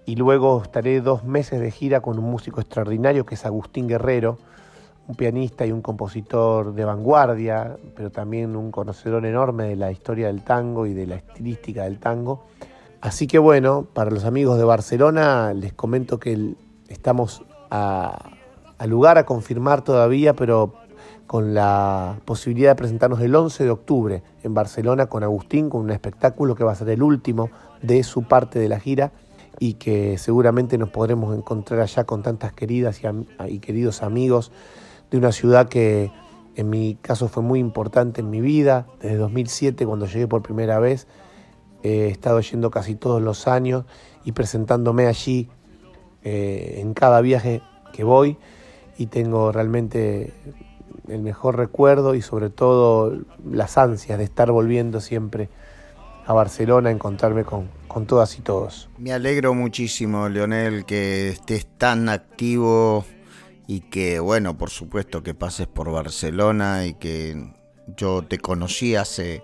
Y 0.05 0.15
luego 0.15 0.61
estaré 0.63 1.01
dos 1.01 1.23
meses 1.23 1.59
de 1.59 1.71
gira 1.71 2.01
con 2.01 2.17
un 2.17 2.25
músico 2.25 2.61
extraordinario 2.61 3.25
que 3.25 3.35
es 3.35 3.45
Agustín 3.45 3.87
Guerrero, 3.87 4.37
un 5.07 5.15
pianista 5.15 5.65
y 5.65 5.71
un 5.71 5.81
compositor 5.81 6.73
de 6.73 6.85
vanguardia, 6.85 7.77
pero 7.95 8.11
también 8.11 8.55
un 8.55 8.71
conocedor 8.71 9.25
enorme 9.25 9.65
de 9.65 9.75
la 9.75 9.91
historia 9.91 10.27
del 10.27 10.43
tango 10.43 10.85
y 10.85 10.93
de 10.93 11.07
la 11.07 11.15
estilística 11.15 11.83
del 11.83 11.99
tango. 11.99 12.45
Así 13.01 13.27
que 13.27 13.39
bueno, 13.39 13.87
para 13.93 14.11
los 14.11 14.25
amigos 14.25 14.57
de 14.57 14.63
Barcelona 14.63 15.53
les 15.53 15.73
comento 15.73 16.19
que 16.19 16.55
estamos 16.89 17.43
a, 17.71 18.38
al 18.79 18.89
lugar 18.89 19.17
a 19.17 19.25
confirmar 19.25 19.83
todavía, 19.83 20.33
pero 20.33 20.73
con 21.27 21.53
la 21.53 22.19
posibilidad 22.25 22.71
de 22.71 22.75
presentarnos 22.75 23.19
el 23.21 23.35
11 23.35 23.65
de 23.65 23.69
octubre 23.69 24.23
en 24.41 24.53
Barcelona 24.55 25.05
con 25.05 25.21
Agustín, 25.21 25.69
con 25.69 25.81
un 25.81 25.91
espectáculo 25.91 26.55
que 26.55 26.63
va 26.63 26.71
a 26.71 26.75
ser 26.75 26.89
el 26.89 27.03
último 27.03 27.51
de 27.83 28.01
su 28.03 28.23
parte 28.23 28.57
de 28.57 28.67
la 28.67 28.79
gira 28.79 29.11
y 29.59 29.73
que 29.73 30.17
seguramente 30.17 30.77
nos 30.77 30.89
podremos 30.89 31.37
encontrar 31.37 31.81
allá 31.81 32.05
con 32.05 32.23
tantas 32.23 32.53
queridas 32.53 33.01
y, 33.47 33.59
queridos 33.59 34.01
amigos 34.01 34.51
de 35.11 35.17
una 35.17 35.33
ciudad 35.33 35.67
que 35.67 36.11
en 36.55 36.69
mi 36.69 36.95
caso 36.95 37.27
fue 37.27 37.43
muy 37.43 37.59
importante 37.59 38.21
en 38.21 38.29
mi 38.29 38.41
vida, 38.41 38.87
desde 39.01 39.17
2007 39.17 39.85
cuando 39.85 40.07
llegué 40.07 40.27
por 40.27 40.41
primera 40.41 40.79
vez, 40.79 41.05
he 41.83 42.07
estado 42.07 42.39
yendo 42.39 42.71
casi 42.71 42.95
todos 42.95 43.21
los 43.21 43.47
años 43.47 43.85
y 44.23 44.31
presentándome 44.31 45.05
allí 45.05 45.49
eh, 46.23 46.79
en 46.79 46.93
cada 46.93 47.21
viaje 47.21 47.61
que 47.93 48.03
voy 48.03 48.37
y 48.99 49.07
tengo 49.07 49.51
realmente 49.53 50.33
el 51.07 51.21
mejor 51.21 51.55
recuerdo 51.55 52.15
y 52.15 52.21
sobre 52.21 52.49
todo 52.49 53.17
las 53.49 53.77
ansias 53.77 54.19
de 54.19 54.25
estar 54.25 54.51
volviendo 54.51 54.99
siempre 54.99 55.47
a 56.25 56.33
Barcelona 56.33 56.89
a 56.89 56.91
encontrarme 56.91 57.45
con, 57.45 57.69
con 57.87 58.05
todas 58.05 58.37
y 58.37 58.41
todos. 58.41 58.89
Me 58.97 59.13
alegro 59.13 59.53
muchísimo, 59.53 60.27
Leonel, 60.27 60.85
que 60.85 61.29
estés 61.29 61.65
tan 61.77 62.09
activo 62.09 63.05
y 63.67 63.79
que, 63.79 64.19
bueno, 64.19 64.57
por 64.57 64.69
supuesto 64.69 65.23
que 65.23 65.33
pases 65.33 65.67
por 65.67 65.89
Barcelona 65.89 66.85
y 66.85 66.93
que 66.95 67.53
yo 67.95 68.23
te 68.23 68.37
conocí 68.37 68.95
hace 68.95 69.43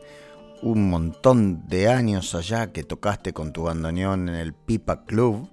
un 0.62 0.90
montón 0.90 1.66
de 1.70 1.88
años 1.88 2.36
allá 2.36 2.74
que 2.74 2.84
tocaste 2.84 3.32
con 3.32 3.54
tu 3.54 3.64
bandoneón 3.64 4.28
en 4.28 4.36
el 4.36 4.54
Pipa 4.54 5.06
Club, 5.06 5.48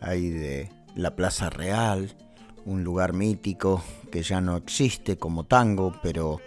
ahí 0.00 0.30
de 0.30 0.68
la 0.96 1.14
Plaza 1.14 1.48
Real, 1.48 2.16
un 2.64 2.84
lugar 2.84 3.12
mítico 3.12 3.82
que 4.10 4.22
ya 4.22 4.40
no 4.40 4.56
existe 4.56 5.16
como 5.16 5.44
tango, 5.44 5.92
pero 6.02 6.40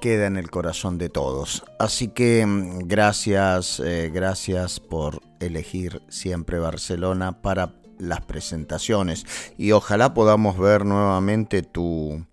queda 0.00 0.26
en 0.26 0.36
el 0.36 0.50
corazón 0.50 0.98
de 0.98 1.08
todos. 1.08 1.64
Así 1.78 2.08
que 2.08 2.44
mm, 2.46 2.86
gracias, 2.86 3.80
eh, 3.80 4.10
gracias 4.12 4.80
por 4.80 5.20
elegir 5.40 6.02
siempre 6.08 6.58
Barcelona 6.58 7.42
para 7.42 7.74
las 7.98 8.20
presentaciones 8.22 9.24
y 9.56 9.72
ojalá 9.72 10.14
podamos 10.14 10.58
ver 10.58 10.84
nuevamente 10.84 11.62
tu, 11.62 12.26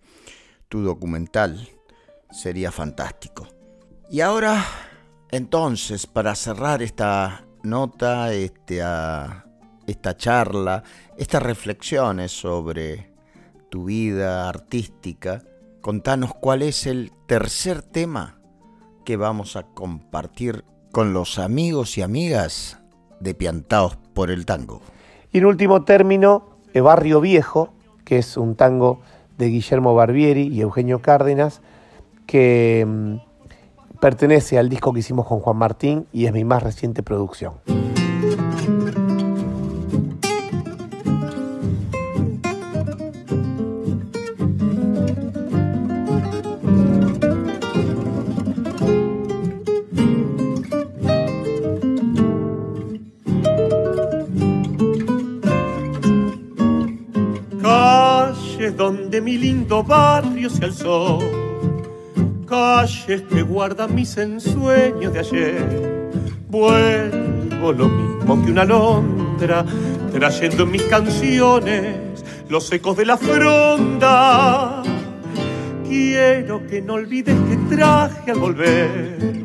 tu 0.67 0.81
documental. 0.81 1.67
Sería 2.31 2.71
fantástico. 2.71 3.47
Y 4.09 4.21
ahora, 4.21 4.65
entonces, 5.31 6.07
para 6.07 6.35
cerrar 6.35 6.81
esta 6.81 7.45
nota, 7.63 8.33
esta, 8.33 9.45
esta 9.89 10.15
charla, 10.15 10.83
estas 11.17 11.43
reflexiones 11.43 12.31
sobre 12.31 13.11
tu 13.69 13.85
vida 13.85 14.47
artística, 14.49 15.43
contanos 15.81 16.33
cuál 16.33 16.61
es 16.61 16.85
el 16.87 17.11
tercer 17.27 17.81
tema 17.81 18.39
que 19.05 19.17
vamos 19.17 19.55
a 19.55 19.63
compartir 19.63 20.63
con 20.91 21.13
los 21.13 21.39
amigos 21.39 21.97
y 21.97 22.01
amigas 22.01 22.79
de 23.19 23.33
Piantaos 23.33 23.97
por 24.13 24.31
el 24.31 24.45
Tango. 24.45 24.81
Y 25.31 25.39
en 25.39 25.45
último 25.45 25.83
término, 25.83 26.49
el 26.73 26.83
Barrio 26.83 27.21
Viejo, 27.21 27.73
que 28.05 28.17
es 28.17 28.37
un 28.37 28.55
tango 28.55 29.01
de 29.37 29.47
Guillermo 29.47 29.93
Barbieri 29.93 30.47
y 30.47 30.61
Eugenio 30.61 31.01
Cárdenas, 31.01 31.61
que 32.25 32.85
mm, 32.87 33.15
pertenece 33.99 34.57
al 34.57 34.69
disco 34.69 34.93
que 34.93 34.99
hicimos 34.99 35.27
con 35.27 35.39
Juan 35.39 35.57
Martín 35.57 36.07
y 36.11 36.25
es 36.25 36.33
mi 36.33 36.43
más 36.43 36.63
reciente 36.63 37.03
producción. 37.03 37.53
Donde 58.91 59.21
mi 59.21 59.37
lindo 59.37 59.83
barrio 59.83 60.49
se 60.49 60.65
alzó 60.65 61.19
calles 62.47 63.21
que 63.29 63.43
guardan 63.43 63.93
mis 63.93 64.17
ensueños 64.17 65.13
de 65.13 65.19
ayer. 65.19 66.09
Vuelvo 66.47 67.71
lo 67.71 67.87
mismo 67.87 68.43
que 68.43 68.51
una 68.51 68.63
alondra, 68.63 69.63
trayendo 70.11 70.63
en 70.63 70.71
mis 70.71 70.81
canciones 70.83 72.25
los 72.49 72.71
ecos 72.71 72.97
de 72.97 73.05
la 73.05 73.17
fronda. 73.17 74.81
Quiero 75.87 76.65
que 76.65 76.81
no 76.81 76.95
olvides 76.95 77.37
que 77.47 77.75
traje 77.75 78.31
al 78.31 78.39
volver 78.39 79.43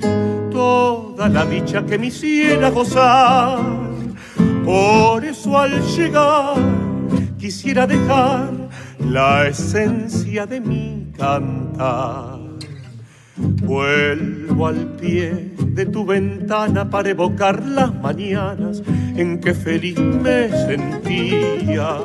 toda 0.51 1.29
la 1.29 1.45
dicha 1.45 1.85
que 1.85 1.99
me 1.99 2.07
hiciera 2.07 2.71
gozar. 2.71 3.59
Por 4.65 5.23
eso 5.23 5.59
al 5.59 5.83
llegar 5.83 6.57
quisiera 7.37 7.87
dejar 7.87 8.64
la 8.99 9.49
esencia 9.49 10.47
de 10.47 10.61
mi 10.61 11.13
cantar. 11.17 12.41
Vuelvo 13.37 14.67
al 14.67 14.87
pie 14.97 15.55
de 15.59 15.87
tu 15.87 16.05
ventana 16.05 16.89
para 16.89 17.11
evocar 17.11 17.65
las 17.65 17.93
mañanas 17.95 18.83
en 19.17 19.41
que 19.41 19.55
feliz 19.55 19.99
me 19.99 20.49
sentía 20.51 21.99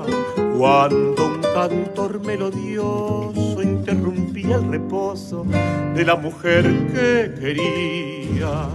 cuando 0.57 1.27
un 1.27 1.41
cantor 1.53 2.25
melodioso 2.25 3.61
interrumpía 3.61 4.55
el 4.57 4.71
reposo 4.71 5.45
de 5.95 6.03
la 6.03 6.15
mujer 6.15 6.63
que 6.93 7.33
quería. 7.39 8.67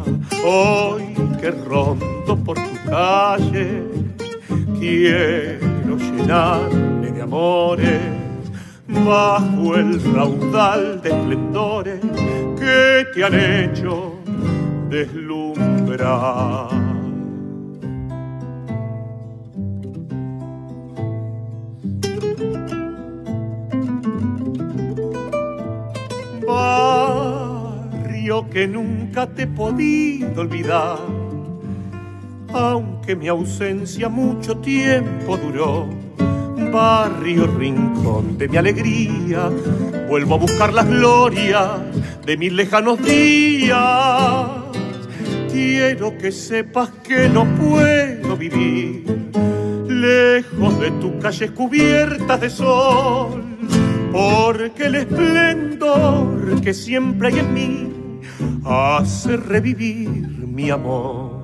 Hoy 0.47 1.15
que 1.41 1.51
rondo 1.51 2.37
por 2.45 2.57
tu 2.57 2.91
calle, 2.91 3.83
quiero 4.79 5.99
llenarme 5.99 6.95
de 7.04 7.04
bajo 9.05 9.77
el 9.77 10.01
raudal 10.15 11.03
de 11.03 11.11
esplendores 11.11 12.01
que 12.59 13.07
te 13.13 13.25
han 13.25 13.35
hecho 13.35 14.15
deslumbrar. 14.89 16.69
Barrio 26.47 28.49
que 28.49 28.69
nunca 28.69 29.27
te 29.27 29.43
he 29.43 29.47
podido 29.49 30.41
olvidar, 30.41 30.99
aunque 32.53 33.17
mi 33.17 33.27
ausencia 33.29 34.09
mucho 34.09 34.57
tiempo 34.59 35.37
duró 35.37 36.04
barrio 36.75 37.47
rincón 37.47 38.37
de 38.37 38.49
mi 38.49 38.57
alegría, 38.57 39.49
vuelvo 40.09 40.35
a 40.35 40.39
buscar 40.39 40.75
las 40.75 40.89
glorias 40.89 41.71
de 42.27 42.37
mis 42.37 42.53
lejanos 42.53 43.01
días. 43.01 43.79
Quiero 45.53 46.19
que 46.19 46.33
sepas 46.33 46.91
que 47.05 47.29
no 47.29 47.45
puedo 47.55 48.37
vivir 48.37 49.05
lejos 49.87 50.81
de 50.81 50.91
tus 51.01 51.13
calles 51.23 51.53
cubiertas 51.53 52.41
de 52.41 52.51
sol, 52.51 53.45
porque 54.11 54.87
el 54.87 54.97
esplendor 54.97 56.61
que 56.61 56.75
siempre 56.75 57.29
hay 57.29 57.39
en 57.39 57.55
mí 57.55 58.21
hace 58.65 59.37
revivir 59.37 60.27
mi 60.45 60.71
amor. 60.71 61.44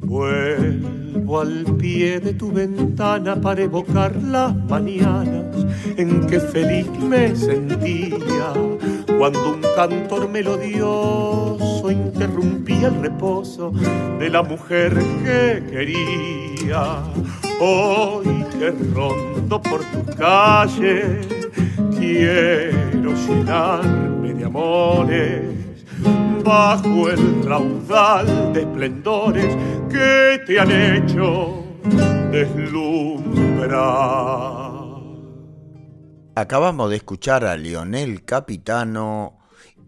Vuelvo 0.00 1.40
al 1.40 1.64
pie 1.78 2.20
de 2.20 2.34
tu 2.34 2.52
ventana 2.52 3.40
para 3.40 3.62
evocar 3.62 4.14
las 4.22 4.54
mañanas 4.54 5.66
en 5.96 6.26
que 6.26 6.38
feliz 6.38 6.86
me 7.00 7.34
sentía 7.34 8.52
cuando 9.18 9.54
un 9.54 9.62
cantor 9.74 10.28
melodioso 10.28 11.90
interrumpía 11.90 12.88
el 12.88 13.02
reposo 13.02 13.72
de 14.18 14.30
la 14.30 14.42
mujer 14.42 14.94
que 15.24 15.64
quería. 15.70 17.02
Hoy 17.60 18.44
que 18.58 18.70
rondo 18.94 19.60
por 19.62 19.80
tu 19.84 20.04
calle, 20.16 21.20
quiero 21.98 23.14
llenarme 23.26 24.34
de 24.34 24.44
amores 24.44 25.56
bajo 26.46 27.08
el 27.08 27.42
raudal 27.42 28.52
de 28.52 28.60
esplendores 28.60 29.56
que 29.90 30.40
te 30.46 30.60
han 30.60 30.70
hecho 30.70 31.64
deslumbrar. 32.30 33.76
Acabamos 36.36 36.90
de 36.90 36.96
escuchar 36.96 37.44
a 37.44 37.56
Lionel 37.56 38.24
Capitano 38.24 39.38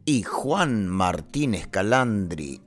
y 0.05 0.25
Juan 0.25 0.89
Martínez 0.89 1.69
Calandri, 1.69 2.61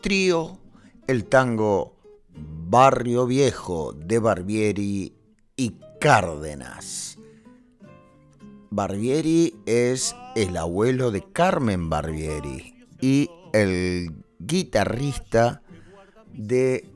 trío, 0.00 0.58
el 1.06 1.26
tango 1.26 1.94
Barrio 2.34 3.26
Viejo 3.26 3.92
de 3.92 4.18
Barbieri 4.18 5.14
y 5.54 5.76
Cárdenas. 6.00 7.16
Barbieri 8.70 9.54
es 9.66 10.16
el 10.34 10.56
abuelo 10.56 11.12
de 11.12 11.22
Carmen 11.32 11.88
Barbieri 11.88 12.74
y 13.00 13.30
el 13.62 14.24
guitarrista 14.38 15.62
de 16.32 16.88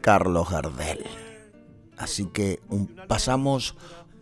Carlos 0.00 0.50
Gardel. 0.50 1.04
Así 1.98 2.26
que 2.26 2.60
pasamos 3.08 3.76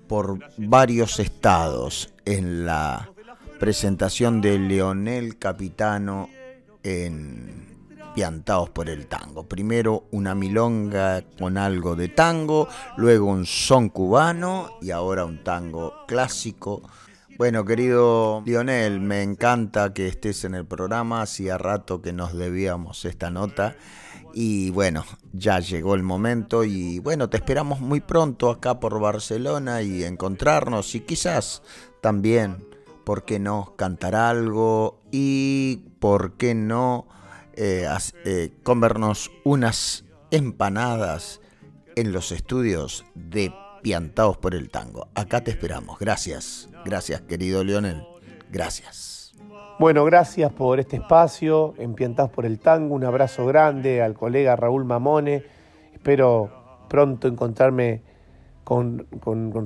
por 0.09 0.41
varios 0.57 1.21
estados 1.21 2.13
en 2.25 2.67
la 2.67 3.13
presentación 3.61 4.41
de 4.41 4.59
Leonel 4.59 5.39
Capitano 5.39 6.29
en 6.83 7.77
Piantados 8.15 8.71
por 8.71 8.89
el 8.89 9.07
Tango. 9.07 9.45
Primero 9.45 10.09
una 10.11 10.35
milonga 10.35 11.23
con 11.39 11.57
algo 11.57 11.95
de 11.95 12.09
tango, 12.09 12.69
luego 12.97 13.27
un 13.27 13.47
son 13.47 13.91
cubano 13.91 14.71
y 14.81 14.91
ahora 14.91 15.25
un 15.25 15.45
tango 15.45 15.95
clásico 16.09 16.83
Bueno, 17.39 17.65
querido 17.65 18.43
Lionel, 18.45 18.99
me 18.99 19.23
encanta 19.23 19.95
que 19.95 20.09
estés 20.09 20.43
en 20.43 20.57
el 20.57 20.67
programa. 20.67 21.23
Hacía 21.23 21.57
rato 21.57 22.03
que 22.03 22.13
nos 22.13 22.37
debíamos 22.37 23.05
esta 23.05 23.31
nota. 23.31 23.77
Y 24.35 24.71
bueno, 24.71 25.05
ya 25.33 25.61
llegó 25.61 25.95
el 25.95 26.03
momento 26.03 26.65
y 26.65 26.99
bueno, 26.99 27.31
te 27.31 27.37
esperamos 27.37 27.79
muy 27.81 28.01
pronto 28.01 28.51
acá 28.51 28.81
por 28.81 28.99
Barcelona 28.99 29.83
y 29.83 30.03
encontrarnos 30.03 30.97
y 30.97 31.01
quizás 31.01 31.63
también, 32.01 32.67
¿por 33.05 33.25
qué 33.25 33.39
no 33.39 33.75
cantar 33.77 34.17
algo? 34.17 35.01
Y 35.13 35.85
¿por 36.01 36.33
qué 36.33 36.57
no 36.57 37.07
eh, 37.53 37.87
eh, 38.25 38.53
comernos 38.65 39.31
unas 39.45 40.05
empanadas 40.33 41.41
en 41.95 42.11
los 42.11 42.33
estudios 42.33 43.05
de 43.15 43.55
Piantados 43.81 44.39
por 44.39 44.57
el 44.57 44.71
Tango? 44.71 45.07
Acá 45.15 45.45
te 45.45 45.53
esperamos. 45.53 46.01
Gracias. 46.01 46.69
Gracias, 46.89 47.21
querido 47.21 47.63
Leonel. 47.65 48.03
Gracias. 48.51 49.35
Bueno, 49.79 50.07
gracias 50.07 50.51
por 50.51 50.81
este 50.81 50.97
espacio 50.97 51.75
en 51.77 51.93
Piantados 51.93 52.31
por 52.31 52.47
el 52.47 52.59
Tango. 52.59 52.95
Un 52.95 53.05
abrazo 53.05 53.45
grande 53.45 54.01
al 54.01 54.15
colega 54.15 54.57
Raúl 54.57 54.87
Mamone. 54.87 55.45
Espero 55.93 56.87
pronto 56.89 57.29
encontrarme 57.29 58.03
con, 58.65 59.07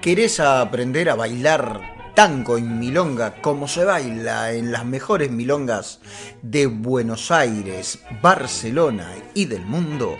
¿Querés 0.00 0.40
aprender 0.40 1.08
a 1.08 1.14
bailar 1.14 2.12
tango 2.14 2.58
en 2.58 2.78
milonga 2.78 3.40
como 3.40 3.68
se 3.68 3.84
baila 3.84 4.52
en 4.52 4.70
las 4.70 4.84
mejores 4.84 5.30
milongas 5.30 6.00
de 6.42 6.66
Buenos 6.66 7.30
Aires, 7.30 8.00
Barcelona 8.20 9.14
y 9.32 9.46
del 9.46 9.64
mundo? 9.64 10.18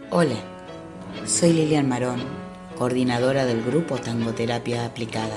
Hola, 0.09 0.37
soy 1.27 1.53
Lilian 1.53 1.87
Marón, 1.87 2.23
coordinadora 2.79 3.45
del 3.45 3.63
grupo 3.63 3.99
Tangoterapia 3.99 4.87
Aplicada 4.87 5.37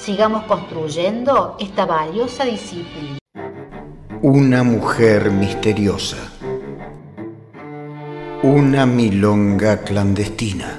sigamos 0.00 0.44
construyendo 0.44 1.56
esta 1.60 1.84
valiosa 1.84 2.44
disciplina. 2.44 3.18
Una 4.22 4.62
mujer 4.62 5.30
misteriosa. 5.30 6.16
Una 8.42 8.86
milonga 8.86 9.82
clandestina. 9.82 10.78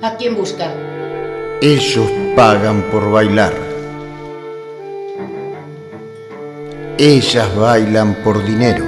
¿A 0.00 0.16
quién 0.16 0.34
busca? 0.36 0.72
Ellos 1.60 2.10
pagan 2.34 2.82
por 2.90 3.10
bailar. 3.10 3.52
Ellas 6.96 7.56
bailan 7.56 8.14
por 8.22 8.42
dinero. 8.42 8.84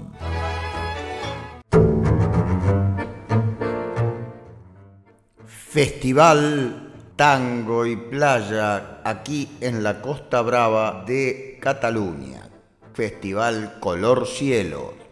Festival 5.45 6.91
Tango 7.15 7.85
y 7.85 7.95
Playa 7.95 8.99
aquí 9.03 9.47
en 9.61 9.83
la 9.83 10.01
Costa 10.01 10.41
Brava 10.41 11.05
de 11.05 11.59
Cataluña. 11.61 12.49
Festival 12.93 13.75
Color 13.79 14.25
Cielo 14.27 15.02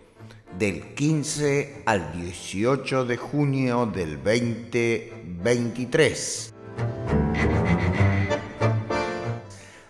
del 0.57 0.93
15 0.93 1.83
al 1.85 2.13
18 2.13 3.03
de 3.05 3.17
junio 3.17 3.85
del 3.85 4.23
2023. 4.23 6.53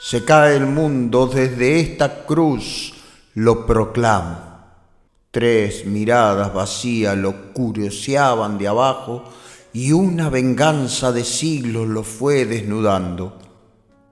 Se 0.01 0.23
cae 0.23 0.55
el 0.55 0.65
mundo 0.65 1.27
desde 1.27 1.79
esta 1.79 2.25
cruz, 2.25 2.93
lo 3.35 3.65
proclamo. 3.65 4.39
Tres 5.29 5.85
miradas 5.85 6.53
vacías 6.53 7.15
lo 7.17 7.53
curioseaban 7.53 8.57
de 8.57 8.67
abajo 8.67 9.23
y 9.73 9.91
una 9.91 10.29
venganza 10.29 11.11
de 11.11 11.23
siglos 11.23 11.87
lo 11.87 12.03
fue 12.03 12.45
desnudando. 12.45 13.37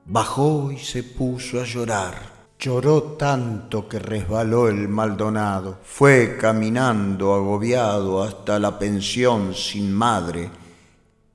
Bajó 0.06 0.72
y 0.72 0.78
se 0.78 1.04
puso 1.04 1.60
a 1.60 1.66
llorar. 1.66 2.38
Lloró 2.60 3.04
tanto 3.04 3.88
que 3.88 4.00
resbaló 4.00 4.68
el 4.68 4.88
Maldonado. 4.88 5.80
Fue 5.84 6.38
caminando 6.38 7.34
agobiado 7.34 8.24
hasta 8.24 8.60
la 8.60 8.80
pensión 8.80 9.54
sin 9.54 9.94
madre 9.94 10.50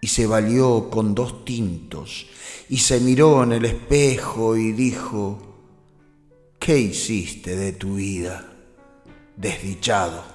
y 0.00 0.08
se 0.08 0.26
valió 0.26 0.90
con 0.90 1.14
dos 1.14 1.44
tintos 1.44 2.26
y 2.68 2.78
se 2.78 3.00
miró 3.00 3.44
en 3.44 3.52
el 3.52 3.64
espejo 3.64 4.56
y 4.56 4.72
dijo, 4.72 5.38
¿qué 6.58 6.78
hiciste 6.78 7.54
de 7.54 7.72
tu 7.72 7.96
vida, 7.96 8.50
desdichado? 9.36 10.31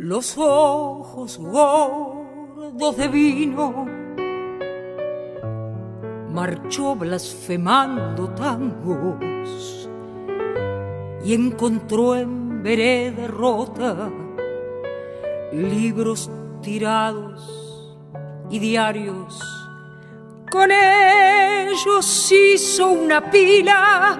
Los 0.00 0.38
ojos 0.38 1.36
gordos 1.36 2.96
de 2.96 3.08
vino, 3.08 3.86
marchó 6.32 6.96
blasfemando 6.96 8.30
tangos 8.30 9.90
y 11.22 11.34
encontró 11.34 12.16
en 12.16 12.62
vereda 12.62 13.26
rota 13.26 14.10
libros 15.52 16.30
tirados 16.62 17.94
y 18.48 18.58
diarios. 18.58 19.38
Con 20.50 20.70
ellos 20.72 22.32
hizo 22.32 22.88
una 22.88 23.30
pila 23.30 24.18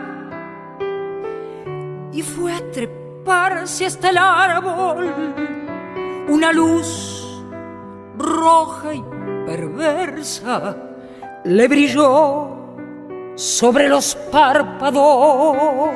y 2.12 2.20
fue 2.20 2.52
a 2.52 2.70
treparse 2.70 3.86
hasta 3.86 4.10
el 4.10 4.18
árbol 4.18 5.49
una 6.30 6.52
luz 6.52 7.42
roja 8.16 8.94
y 8.94 9.02
perversa 9.46 10.76
le 11.44 11.66
brilló 11.66 12.56
sobre 13.34 13.88
los 13.88 14.14
párpados. 14.30 15.90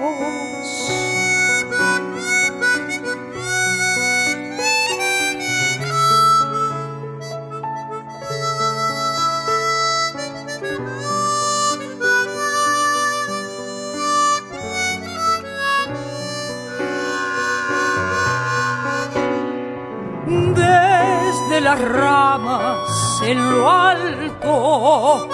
En 23.27 23.53
lo 23.53 23.71
alto, 23.71 25.29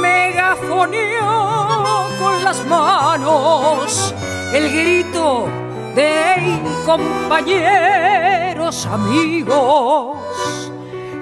megafoneó 0.00 2.06
con 2.18 2.44
las 2.44 2.66
manos 2.66 4.14
el 4.52 4.70
grito 4.70 5.48
de 5.94 6.60
compañeros, 6.84 8.84
amigos, 8.86 10.18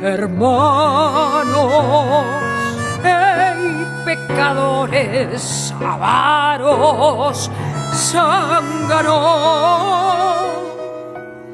hermanos, 0.02 1.46
hey, 3.04 3.86
pecadores, 4.04 5.72
avaros, 5.80 7.48
zánganos, 7.92 9.28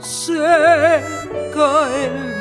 se 0.01 1.03
cae 1.53 2.35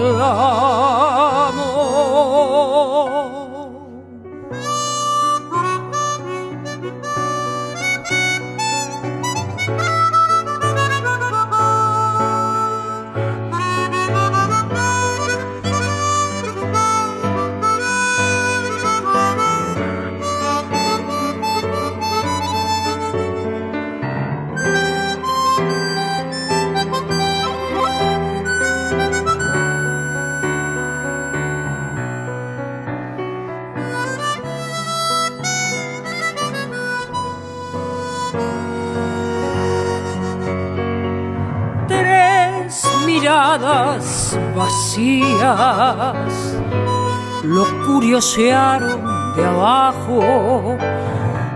Lo 47.42 47.64
curiosearon 47.84 49.34
de 49.34 49.44
abajo 49.44 50.78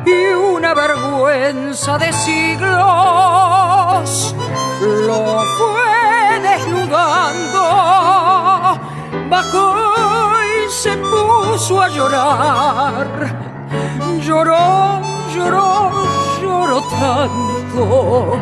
y 0.05 0.34
una 0.34 0.74
vergüenza 0.74 1.99
de 1.99 2.12
siglos 2.12 2.74
lo 4.80 5.45
fue 5.57 6.41
desnudando. 6.43 7.61
Bajó 9.30 9.74
y 10.43 10.68
se 10.70 10.97
puso 10.97 11.80
a 11.80 11.89
llorar. 11.89 13.07
Lloró, 14.20 15.01
lloró, 15.32 15.93
lloró 16.43 16.82
tanto 16.82 18.36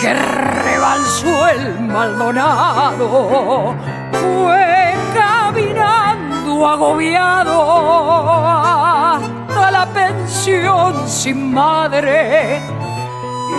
que 0.00 0.12
rebalsó 0.12 1.48
el 1.48 1.80
Maldonado, 1.80 3.74
fue 4.24 4.94
caminando 5.14 6.66
agobiado 6.66 7.58
hasta 9.14 9.70
la 9.70 9.86
pensión 9.86 11.08
sin 11.08 11.52
madre 11.52 12.60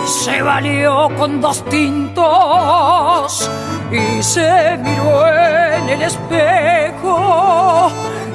y 0.04 0.06
se 0.08 0.42
valió 0.42 1.08
con 1.16 1.40
dos 1.40 1.64
tintos 1.64 3.50
y 3.90 4.22
se 4.22 4.76
miró 4.82 5.26
en 5.28 5.88
el 5.88 6.02
espejo 6.02 7.90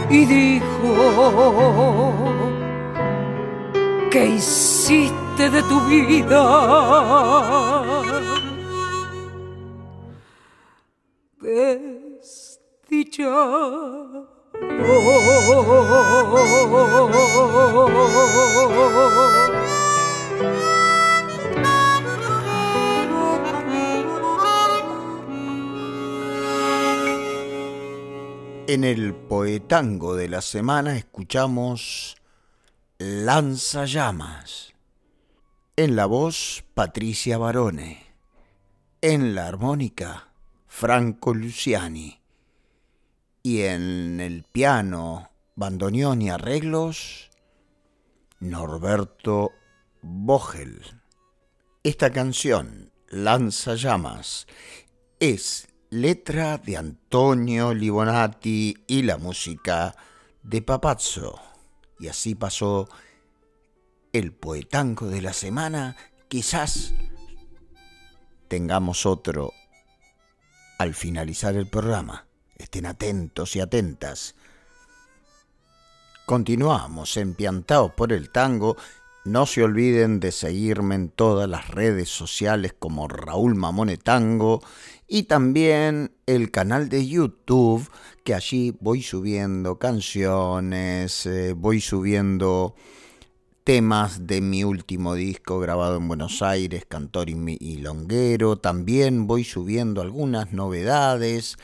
y 0.09 0.25
dijo, 0.25 2.13
¿qué 4.09 4.25
hiciste? 4.25 5.21
de 5.49 5.63
tu 5.63 5.79
vida. 5.87 7.80
En 28.67 28.83
el 28.83 29.13
poetango 29.13 30.15
de 30.15 30.29
la 30.29 30.41
semana 30.41 30.95
escuchamos 30.95 32.15
Lanza 32.99 33.85
llamas 33.85 34.71
en 35.83 35.95
la 35.95 36.05
voz, 36.05 36.63
Patricia 36.75 37.39
Barone. 37.39 38.05
En 39.01 39.33
la 39.33 39.47
armónica, 39.47 40.31
Franco 40.67 41.33
Luciani. 41.33 42.20
Y 43.43 43.61
en 43.61 44.19
el 44.19 44.43
piano, 44.43 45.29
bandoneón 45.55 46.21
y 46.21 46.29
arreglos, 46.29 47.29
Norberto 48.39 49.51
Vogel. 50.01 50.81
Esta 51.83 52.11
canción, 52.11 52.91
Lanza 53.09 53.75
Llamas, 53.75 54.47
es 55.19 55.67
letra 55.89 56.57
de 56.57 56.77
Antonio 56.77 57.73
Libonati 57.73 58.83
y 58.87 59.01
la 59.03 59.17
música 59.17 59.95
de 60.43 60.61
Papazzo. 60.61 61.39
Y 61.99 62.07
así 62.07 62.35
pasó 62.35 62.89
el 64.13 64.33
poetango 64.33 65.07
de 65.07 65.21
la 65.21 65.33
semana, 65.33 65.95
quizás 66.27 66.93
tengamos 68.47 69.05
otro 69.05 69.53
al 70.77 70.93
finalizar 70.93 71.55
el 71.55 71.67
programa. 71.67 72.27
Estén 72.61 72.85
atentos 72.85 73.55
y 73.55 73.59
atentas. 73.59 74.35
Continuamos 76.27 77.17
empiantados 77.17 77.91
por 77.93 78.13
el 78.13 78.29
tango. 78.29 78.77
No 79.25 79.47
se 79.47 79.63
olviden 79.63 80.19
de 80.19 80.31
seguirme 80.31 80.95
en 80.95 81.09
todas 81.09 81.49
las 81.49 81.69
redes 81.69 82.09
sociales 82.09 82.73
como 82.77 83.07
Raúl 83.07 83.55
Mamone 83.55 83.97
Tango 83.97 84.61
y 85.07 85.23
también 85.23 86.11
el 86.27 86.51
canal 86.51 86.87
de 86.87 87.07
YouTube 87.07 87.89
que 88.23 88.35
allí 88.35 88.75
voy 88.79 89.01
subiendo 89.01 89.79
canciones, 89.79 91.25
eh, 91.25 91.53
voy 91.53 91.81
subiendo 91.81 92.75
temas 93.63 94.27
de 94.27 94.41
mi 94.41 94.63
último 94.63 95.15
disco 95.15 95.59
grabado 95.59 95.97
en 95.97 96.07
Buenos 96.07 96.41
Aires, 96.41 96.85
Cantor 96.87 97.29
y, 97.29 97.77
Longuero. 97.77 98.57
También 98.57 99.27
voy 99.27 99.43
subiendo 99.43 100.01
algunas 100.01 100.51
novedades 100.51 101.57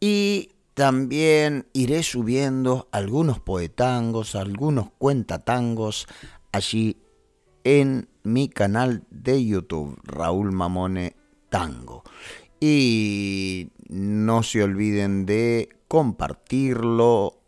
y 0.00 0.52
también 0.74 1.68
iré 1.74 2.02
subiendo 2.02 2.88
algunos 2.90 3.38
poetangos, 3.38 4.34
algunos 4.34 4.90
cuentatangos 4.98 6.06
allí 6.52 6.96
en 7.64 8.08
mi 8.22 8.48
canal 8.48 9.04
de 9.10 9.44
YouTube, 9.44 10.00
Raúl 10.04 10.52
Mamone 10.52 11.16
Tango. 11.50 12.02
Y 12.60 13.70
no 13.88 14.42
se 14.42 14.62
olviden 14.62 15.26
de 15.26 15.68
compartirlo 15.86 17.40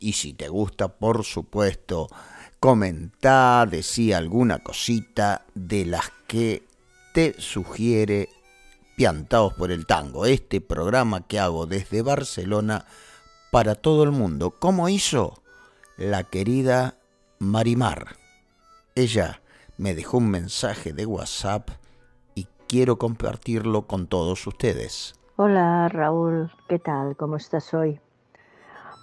y 0.00 0.12
si 0.12 0.32
te 0.32 0.48
gusta, 0.48 0.88
por 0.88 1.24
supuesto, 1.24 2.08
comentá, 2.60 3.66
decía 3.70 4.18
alguna 4.18 4.58
cosita 4.58 5.44
de 5.54 5.86
las 5.86 6.10
que 6.26 6.62
te 7.14 7.34
sugiere 7.38 8.28
Piantaos 8.98 9.54
por 9.54 9.70
el 9.70 9.86
Tango, 9.86 10.26
este 10.26 10.60
programa 10.60 11.20
que 11.20 11.38
hago 11.38 11.66
desde 11.66 12.02
Barcelona 12.02 12.84
para 13.52 13.76
todo 13.76 14.02
el 14.02 14.10
mundo. 14.10 14.50
¿Cómo 14.58 14.88
hizo 14.88 15.34
la 15.96 16.24
querida 16.24 16.94
Marimar? 17.38 18.16
Ella 18.96 19.40
me 19.76 19.94
dejó 19.94 20.18
un 20.18 20.28
mensaje 20.32 20.92
de 20.92 21.06
WhatsApp 21.06 21.70
y 22.34 22.48
quiero 22.66 22.98
compartirlo 22.98 23.82
con 23.82 24.08
todos 24.08 24.44
ustedes. 24.48 25.14
Hola 25.36 25.88
Raúl, 25.88 26.50
¿qué 26.68 26.80
tal? 26.80 27.16
¿Cómo 27.16 27.36
estás 27.36 27.72
hoy? 27.74 28.00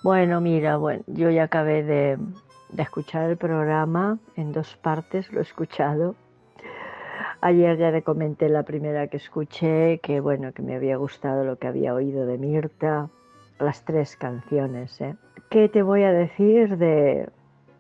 Bueno, 0.04 0.42
mira, 0.42 0.76
bueno, 0.76 1.04
yo 1.08 1.30
ya 1.30 1.44
acabé 1.44 1.84
de, 1.84 2.18
de 2.68 2.84
escuchar 2.84 3.30
el 3.30 3.38
programa 3.38 4.20
en 4.36 4.52
dos 4.52 4.76
partes, 4.76 5.32
lo 5.32 5.40
he 5.40 5.44
escuchado. 5.44 6.16
Ayer 7.42 7.78
ya 7.78 7.92
le 7.92 8.02
comenté 8.02 8.50
la 8.50 8.64
primera 8.64 9.08
que 9.08 9.18
escuché, 9.18 10.00
que 10.00 10.20
bueno, 10.20 10.54
que 10.54 10.62
me 10.62 10.76
había 10.76 10.98
gustado 10.98 11.44
lo 11.44 11.58
que 11.58 11.68
había 11.68 11.94
oído 11.94 12.26
de 12.26 12.38
Mirta, 12.38 13.10
las 13.60 13.84
tres 13.86 14.16
canciones. 14.16 15.00
¿eh? 15.02 15.16
¿Qué 15.50 15.70
te 15.70 15.82
voy 15.82 16.04
a 16.04 16.12
decir 16.12 16.78
de, 16.78 17.30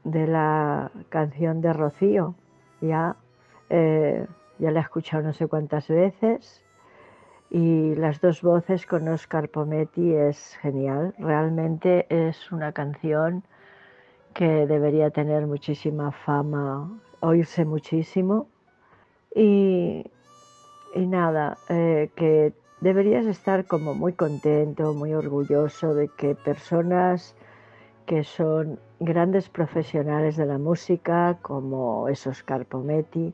de 0.03 0.27
la 0.27 0.91
canción 1.09 1.61
de 1.61 1.73
Rocío? 1.73 2.35
Ya, 2.81 3.15
eh, 3.69 4.27
ya 4.59 4.71
la 4.71 4.79
he 4.79 4.83
escuchado 4.83 5.23
no 5.23 5.33
sé 5.33 5.47
cuántas 5.47 5.87
veces 5.87 6.65
y 7.49 7.95
las 7.95 8.19
dos 8.21 8.41
voces 8.41 8.85
con 8.85 9.07
Oscar 9.07 9.49
Pometti 9.49 10.13
es 10.13 10.57
genial. 10.61 11.13
Realmente 11.17 12.05
es 12.09 12.51
una 12.51 12.71
canción 12.71 13.43
que 14.33 14.67
debería 14.67 15.09
tener 15.11 15.47
muchísima 15.47 16.11
fama, 16.11 16.99
oírse 17.21 17.63
muchísimo. 17.63 18.49
Y, 19.35 20.09
nada, 20.95 21.57
eh, 21.67 22.09
que 22.15 22.53
deberías 22.79 23.25
estar 23.25 23.65
como 23.65 23.93
muy 23.93 24.13
contento, 24.13 24.93
muy 24.93 25.13
orgulloso 25.13 25.93
de 25.93 26.07
que 26.07 26.35
personas 26.35 27.35
que 28.05 28.23
son 28.23 28.79
grandes 28.99 29.49
profesionales 29.49 30.37
de 30.37 30.45
la 30.45 30.57
música, 30.57 31.37
como 31.41 32.07
esos 32.07 32.43
Carpometti, 32.43 33.33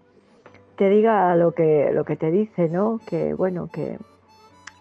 te 0.75 0.89
diga 0.89 1.35
lo 1.35 1.53
que, 1.53 1.91
lo 1.93 2.03
que 2.03 2.15
te 2.15 2.31
dice, 2.31 2.67
¿no? 2.67 2.99
Que 3.05 3.35
bueno, 3.35 3.69
que, 3.71 3.99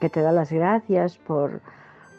que 0.00 0.08
te 0.08 0.22
da 0.22 0.32
las 0.32 0.50
gracias 0.50 1.18
por 1.18 1.60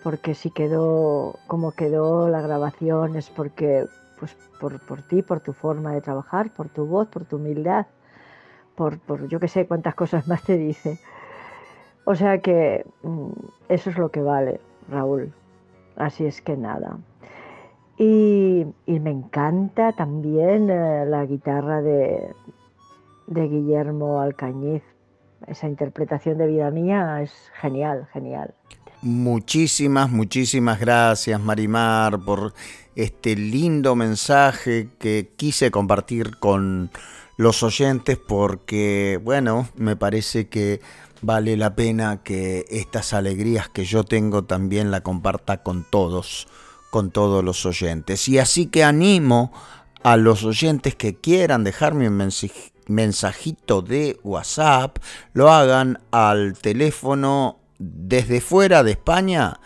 porque 0.04 0.34
si 0.34 0.50
quedó 0.50 1.36
como 1.48 1.72
quedó 1.72 2.28
la 2.28 2.42
grabación 2.42 3.16
es 3.16 3.30
porque 3.30 3.86
pues 4.20 4.36
por, 4.60 4.80
por 4.86 5.02
ti, 5.02 5.22
por 5.22 5.40
tu 5.40 5.54
forma 5.54 5.94
de 5.94 6.02
trabajar, 6.02 6.52
por 6.52 6.70
tu 6.70 6.86
voz, 6.86 7.08
por 7.08 7.26
tu 7.26 7.38
humildad, 7.38 7.88
por, 8.76 9.00
por 9.00 9.28
yo 9.28 9.40
que 9.40 9.48
sé 9.48 9.68
cuántas 9.68 9.96
cosas 9.96 10.28
más 10.28 10.44
te 10.44 10.58
dice. 10.58 11.00
O 12.06 12.16
sea 12.16 12.40
que 12.40 12.86
mm, 13.04 13.30
eso 13.70 13.90
es 13.90 13.98
lo 13.98 14.10
que 14.10 14.22
vale, 14.22 14.60
Raúl. 14.90 15.34
Así 15.96 16.26
es 16.26 16.42
que 16.42 16.58
nada. 16.58 16.98
Y, 17.98 18.66
me 18.88 19.12
encanta 19.12 19.92
también 19.94 20.70
eh, 20.70 21.06
la 21.06 21.26
guitarra 21.26 21.82
de, 21.82 22.34
de 23.28 23.48
Guillermo 23.48 24.22
Alcañiz. 24.22 24.82
Esa 25.48 25.68
interpretación 25.68 26.38
de 26.38 26.48
vida 26.48 26.72
mía 26.72 27.22
es 27.22 27.32
genial, 27.60 28.08
genial. 28.12 28.54
Muchísimas, 29.04 30.12
muchísimas 30.12 30.80
gracias 30.80 31.40
Marimar 31.40 32.20
por 32.20 32.54
este 32.96 33.36
lindo 33.36 33.96
mensaje 33.96 34.90
que 35.00 35.32
quise 35.36 35.72
compartir 35.72 36.38
con 36.38 36.92
los 37.38 37.64
oyentes 37.64 38.18
porque, 38.18 39.20
bueno, 39.24 39.70
me 39.76 39.96
parece 39.96 40.48
que 40.48 40.82
vale 41.22 41.56
la 41.58 41.76
pena 41.76 42.24
que 42.24 42.66
estas 42.70 43.14
alegrías 43.14 43.70
que 43.70 43.86
yo 43.86 44.04
tengo 44.04 44.44
también 44.44 44.92
la 44.92 45.02
comparta 45.02 45.64
con 45.64 45.86
todos, 45.90 46.48
con 46.90 47.12
todos 47.12 47.44
los 47.44 47.66
oyentes. 47.66 48.28
Y 48.28 48.40
así 48.40 48.68
que 48.68 48.84
animo 48.84 49.52
a 50.04 50.18
los 50.18 50.44
oyentes 50.44 50.96
que 50.96 51.16
quieran 51.16 51.64
dejarme 51.64 52.08
un 52.08 52.30
mensajito 52.88 53.82
de 53.82 54.20
WhatsApp, 54.24 54.98
lo 55.34 55.52
hagan 55.52 56.00
al 56.12 56.54
teléfono 56.58 57.60
desde 57.78 58.42
fuera 58.42 58.84
de 58.84 58.92
España. 58.92 59.60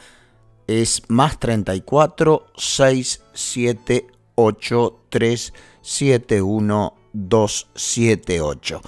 Es 0.67 1.03
más 1.09 1.39
34 1.39 2.47
678 2.57 4.99
371 5.09 6.94
278. 7.15 8.81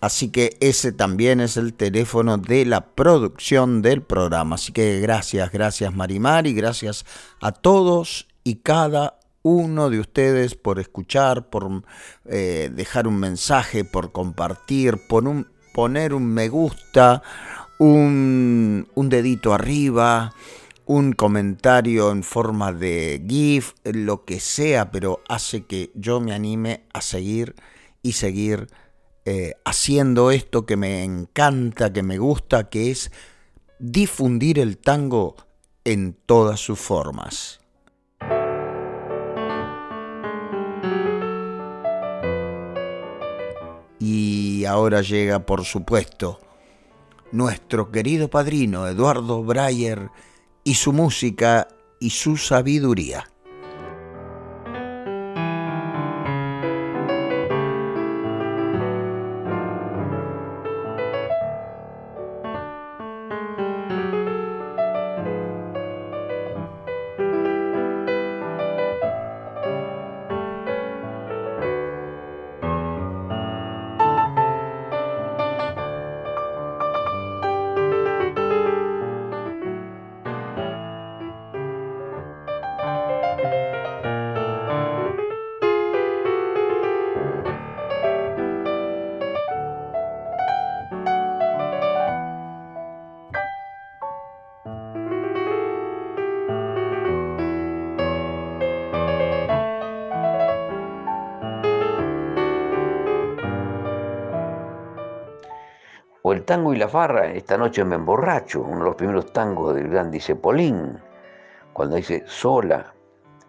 Así 0.00 0.30
que 0.30 0.56
ese 0.60 0.92
también 0.92 1.40
es 1.40 1.58
el 1.58 1.74
teléfono 1.74 2.38
de 2.38 2.64
la 2.64 2.86
producción 2.86 3.82
del 3.82 4.02
programa. 4.02 4.54
Así 4.54 4.72
que 4.72 5.00
gracias, 5.00 5.52
gracias 5.52 5.94
Marimar 5.94 6.46
y 6.46 6.54
gracias 6.54 7.04
a 7.42 7.52
todos 7.52 8.26
y 8.42 8.56
cada 8.56 9.18
uno 9.42 9.90
de 9.90 10.00
ustedes 10.00 10.54
por 10.54 10.78
escuchar, 10.78 11.50
por 11.50 11.82
eh, 12.26 12.70
dejar 12.72 13.06
un 13.06 13.18
mensaje, 13.18 13.84
por 13.84 14.12
compartir, 14.12 14.96
por 15.06 15.28
un, 15.28 15.48
poner 15.74 16.14
un 16.14 16.26
me 16.26 16.48
gusta, 16.48 17.22
un, 17.78 18.88
un 18.94 19.08
dedito 19.08 19.52
arriba, 19.52 20.32
un 20.90 21.12
comentario 21.12 22.10
en 22.10 22.24
forma 22.24 22.72
de 22.72 23.24
GIF, 23.24 23.74
lo 23.84 24.24
que 24.24 24.40
sea, 24.40 24.90
pero 24.90 25.22
hace 25.28 25.64
que 25.64 25.92
yo 25.94 26.20
me 26.20 26.32
anime 26.32 26.82
a 26.92 27.00
seguir 27.00 27.54
y 28.02 28.14
seguir 28.14 28.66
eh, 29.24 29.54
haciendo 29.64 30.32
esto 30.32 30.66
que 30.66 30.76
me 30.76 31.04
encanta, 31.04 31.92
que 31.92 32.02
me 32.02 32.18
gusta, 32.18 32.68
que 32.70 32.90
es 32.90 33.12
difundir 33.78 34.58
el 34.58 34.78
tango 34.78 35.36
en 35.84 36.16
todas 36.26 36.58
sus 36.58 36.80
formas. 36.80 37.60
Y 44.00 44.64
ahora 44.64 45.02
llega, 45.02 45.46
por 45.46 45.64
supuesto, 45.64 46.40
nuestro 47.30 47.92
querido 47.92 48.28
padrino 48.28 48.88
Eduardo 48.88 49.44
Breyer 49.44 50.10
y 50.64 50.74
su 50.74 50.92
música 50.92 51.68
y 51.98 52.10
su 52.10 52.36
sabiduría. 52.36 53.29
Farra, 106.90 107.32
esta 107.32 107.56
noche 107.56 107.84
me 107.84 107.94
emborracho, 107.96 108.60
uno 108.62 108.80
de 108.80 108.84
los 108.84 108.94
primeros 108.96 109.32
tangos 109.32 109.74
del 109.74 109.88
gran 109.88 110.12
Cepolín, 110.20 110.98
cuando 111.72 111.96
dice 111.96 112.22
sola, 112.26 112.92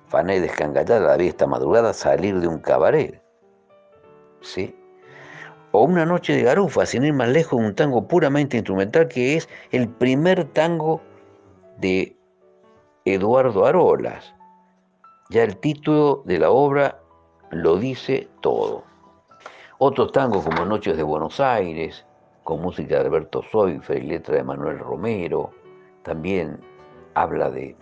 fané 0.08 0.40
descangallada 0.40 1.18
la 1.18 1.24
esta 1.24 1.48
madrugada 1.48 1.94
salir 1.94 2.40
de 2.40 2.48
un 2.48 2.60
cabaret. 2.60 3.22
¿Sí? 4.42 4.76
O 5.72 5.84
una 5.84 6.06
noche 6.06 6.34
de 6.34 6.44
garufa, 6.44 6.86
sin 6.86 7.04
ir 7.04 7.14
más 7.14 7.30
lejos, 7.30 7.60
un 7.60 7.76
tango 7.76 8.08
puramente 8.08 8.58
instrumental 8.58 9.08
que 9.08 9.36
es 9.36 9.50
el 9.72 9.90
primer 9.90 10.46
tango 10.46 11.02
de 11.78 12.16
Eduardo 13.06 13.66
Arolas. 13.66 14.34
Ya 15.30 15.44
el 15.44 15.58
título 15.58 16.24
de 16.26 16.40
la 16.40 16.52
obra 16.52 17.00
lo 17.52 17.78
dice 17.78 18.30
todo. 18.42 18.84
Otros 19.78 20.12
tangos 20.12 20.44
como 20.44 20.66
Noches 20.66 20.98
de 20.98 21.04
Buenos 21.04 21.40
Aires, 21.40 22.06
con 22.44 22.62
música 22.62 22.96
de 22.96 23.02
Alberto 23.02 23.44
Soifer 23.52 24.04
y 24.04 24.08
letra 24.08 24.36
de 24.36 24.44
Manuel 24.44 24.80
Romero. 24.80 25.52
También 26.04 26.60
habla 27.14 27.50
de, 27.50 27.76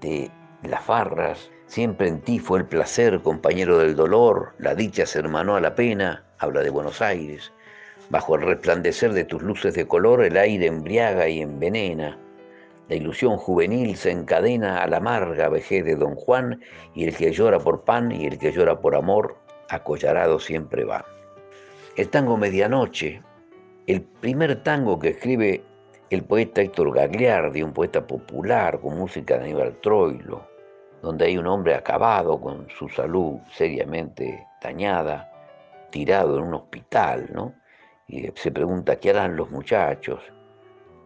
de 0.00 0.30
las 0.62 0.84
farras. 0.84 1.50
Siempre 1.66 2.08
en 2.08 2.20
ti 2.20 2.38
fue 2.38 2.58
el 2.58 2.66
placer, 2.66 3.20
compañero 3.20 3.78
del 3.78 3.96
dolor. 3.96 4.54
La 4.58 4.74
dicha 4.74 5.06
se 5.06 5.18
hermanó 5.18 5.56
a 5.56 5.60
la 5.60 5.74
pena. 5.74 6.24
Habla 6.38 6.60
de 6.60 6.70
Buenos 6.70 7.00
Aires. 7.00 7.52
Bajo 8.10 8.34
el 8.34 8.42
resplandecer 8.42 9.12
de 9.12 9.24
tus 9.24 9.42
luces 9.42 9.74
de 9.74 9.86
color, 9.86 10.22
el 10.22 10.36
aire 10.36 10.66
embriaga 10.66 11.28
y 11.28 11.40
envenena. 11.40 12.18
La 12.88 12.96
ilusión 12.96 13.38
juvenil 13.38 13.96
se 13.96 14.10
encadena 14.10 14.82
a 14.82 14.86
la 14.86 14.98
amarga 14.98 15.48
vejez 15.48 15.84
de 15.84 15.94
Don 15.94 16.14
Juan, 16.14 16.60
y 16.94 17.04
el 17.04 17.16
que 17.16 17.32
llora 17.32 17.58
por 17.58 17.84
pan 17.84 18.12
y 18.12 18.26
el 18.26 18.38
que 18.38 18.52
llora 18.52 18.80
por 18.80 18.96
amor, 18.96 19.36
acollarado 19.70 20.38
siempre 20.38 20.84
va. 20.84 21.06
El 21.96 22.10
tango 22.10 22.36
Medianoche, 22.36 23.22
el 23.86 24.02
primer 24.02 24.62
tango 24.62 24.98
que 24.98 25.08
escribe 25.08 25.64
el 26.10 26.22
poeta 26.22 26.60
Héctor 26.60 26.94
Gagliardi, 26.94 27.62
un 27.62 27.72
poeta 27.72 28.06
popular 28.06 28.78
con 28.80 28.98
música 28.98 29.38
de 29.38 29.44
Aníbal 29.44 29.80
Troilo, 29.80 30.46
donde 31.00 31.26
hay 31.26 31.36
un 31.36 31.46
hombre 31.46 31.74
acabado 31.74 32.40
con 32.40 32.68
su 32.70 32.88
salud 32.88 33.38
seriamente 33.50 34.46
dañada, 34.62 35.32
tirado 35.90 36.38
en 36.38 36.44
un 36.44 36.54
hospital, 36.54 37.28
¿no? 37.32 37.54
Y 38.06 38.30
se 38.34 38.52
pregunta 38.52 38.96
qué 38.96 39.10
harán 39.10 39.36
los 39.36 39.50
muchachos, 39.50 40.20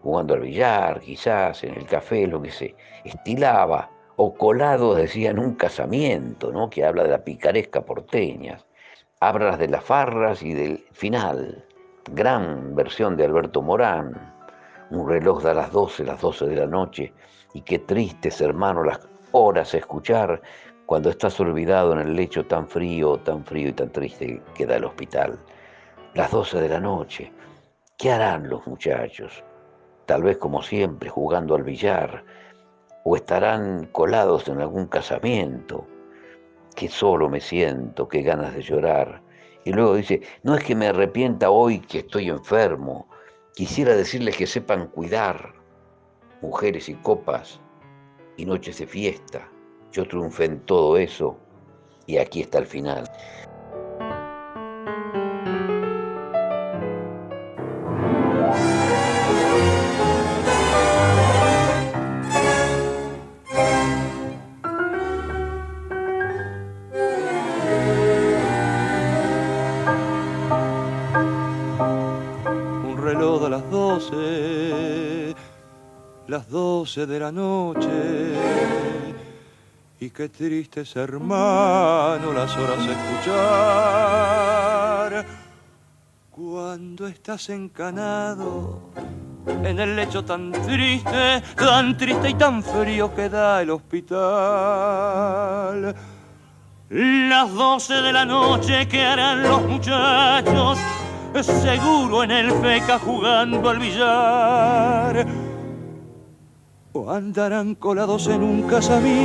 jugando 0.02 0.34
al 0.34 0.40
billar, 0.40 1.00
quizás, 1.00 1.64
en 1.64 1.74
el 1.74 1.86
café, 1.86 2.26
lo 2.26 2.42
que 2.42 2.50
se 2.50 2.74
estilaba, 3.04 3.90
o 4.16 4.34
colado, 4.34 4.94
decía, 4.94 5.30
en 5.30 5.38
un 5.38 5.54
casamiento, 5.54 6.52
¿no? 6.52 6.68
Que 6.68 6.84
habla 6.84 7.04
de 7.04 7.10
la 7.10 7.24
picaresca 7.24 7.84
porteña. 7.84 8.58
Hablas 9.20 9.58
de 9.58 9.68
las 9.68 9.84
farras 9.84 10.42
y 10.42 10.52
del 10.52 10.84
final, 10.92 11.65
gran 12.10 12.74
versión 12.74 13.16
de 13.16 13.24
Alberto 13.24 13.62
Morán, 13.62 14.34
un 14.90 15.08
reloj 15.08 15.42
da 15.42 15.54
las 15.54 15.72
12, 15.72 16.04
las 16.04 16.20
12 16.20 16.46
de 16.46 16.56
la 16.56 16.66
noche, 16.66 17.12
y 17.52 17.62
qué 17.62 17.80
tristes, 17.80 18.40
hermano, 18.40 18.84
las 18.84 19.08
horas 19.32 19.74
a 19.74 19.78
escuchar 19.78 20.40
cuando 20.86 21.10
estás 21.10 21.38
olvidado 21.40 21.92
en 21.92 22.00
el 22.00 22.14
lecho 22.14 22.46
tan 22.46 22.68
frío, 22.68 23.18
tan 23.18 23.44
frío 23.44 23.68
y 23.68 23.72
tan 23.72 23.90
triste 23.90 24.40
que 24.54 24.66
da 24.66 24.76
el 24.76 24.84
hospital. 24.84 25.38
Las 26.14 26.30
12 26.30 26.60
de 26.60 26.68
la 26.68 26.80
noche, 26.80 27.32
¿qué 27.98 28.12
harán 28.12 28.48
los 28.48 28.64
muchachos? 28.66 29.42
Tal 30.06 30.22
vez 30.22 30.38
como 30.38 30.62
siempre, 30.62 31.10
jugando 31.10 31.56
al 31.56 31.64
billar, 31.64 32.24
o 33.04 33.16
estarán 33.16 33.86
colados 33.86 34.46
en 34.48 34.60
algún 34.60 34.86
casamiento. 34.86 35.86
Qué 36.76 36.88
solo 36.88 37.28
me 37.28 37.40
siento, 37.40 38.08
qué 38.08 38.22
ganas 38.22 38.54
de 38.54 38.62
llorar 38.62 39.25
y 39.66 39.72
luego 39.72 39.96
dice, 39.96 40.22
no 40.42 40.54
es 40.54 40.64
que 40.64 40.74
me 40.74 40.86
arrepienta 40.86 41.50
hoy 41.50 41.80
que 41.80 41.98
estoy 41.98 42.30
enfermo, 42.30 43.06
Quisiera 43.56 43.96
decirles 43.96 44.36
que 44.36 44.46
sepan 44.46 44.88
cuidar 44.88 45.54
mujeres 46.42 46.90
y 46.90 46.94
copas 46.96 47.58
y 48.36 48.44
noches 48.44 48.76
de 48.76 48.86
fiesta. 48.86 49.48
Yo 49.92 50.06
triunfé 50.06 50.44
en 50.44 50.60
todo 50.66 50.98
eso 50.98 51.38
y 52.06 52.18
aquí 52.18 52.42
está 52.42 52.58
el 52.58 52.66
final. 52.66 53.10
Las 76.28 76.48
doce, 76.48 77.06
de 77.06 77.20
la 77.20 77.32
noche. 77.32 78.34
Y 79.98 80.10
qué 80.10 80.28
triste 80.28 80.82
es, 80.82 80.94
hermano, 80.96 82.32
las 82.32 82.56
horas 82.56 82.78
escuchar. 82.86 83.96
Cuando 86.30 87.06
estás 87.06 87.48
encanado 87.48 88.90
en 89.46 89.78
el 89.78 89.96
lecho 89.96 90.24
tan 90.24 90.52
triste, 90.52 91.42
tan 91.56 91.96
triste 91.96 92.30
y 92.30 92.34
tan 92.34 92.62
frío 92.62 93.14
que 93.14 93.28
da 93.28 93.62
el 93.62 93.70
hospital. 93.70 94.26
Las 96.88 97.52
doce 97.52 97.94
de 97.94 98.12
la 98.12 98.24
noche 98.24 98.86
que 98.86 99.04
harán 99.04 99.42
los 99.42 99.62
muchachos, 99.62 100.78
seguro 101.42 102.22
en 102.24 102.30
el 102.30 102.52
feca 102.52 102.98
jugando 102.98 103.68
al 103.68 103.78
billar. 103.78 105.26
O 106.92 107.10
andarán 107.10 107.74
colados 107.74 108.26
en 108.28 108.42
un 108.42 108.62
casamiento 108.62 109.16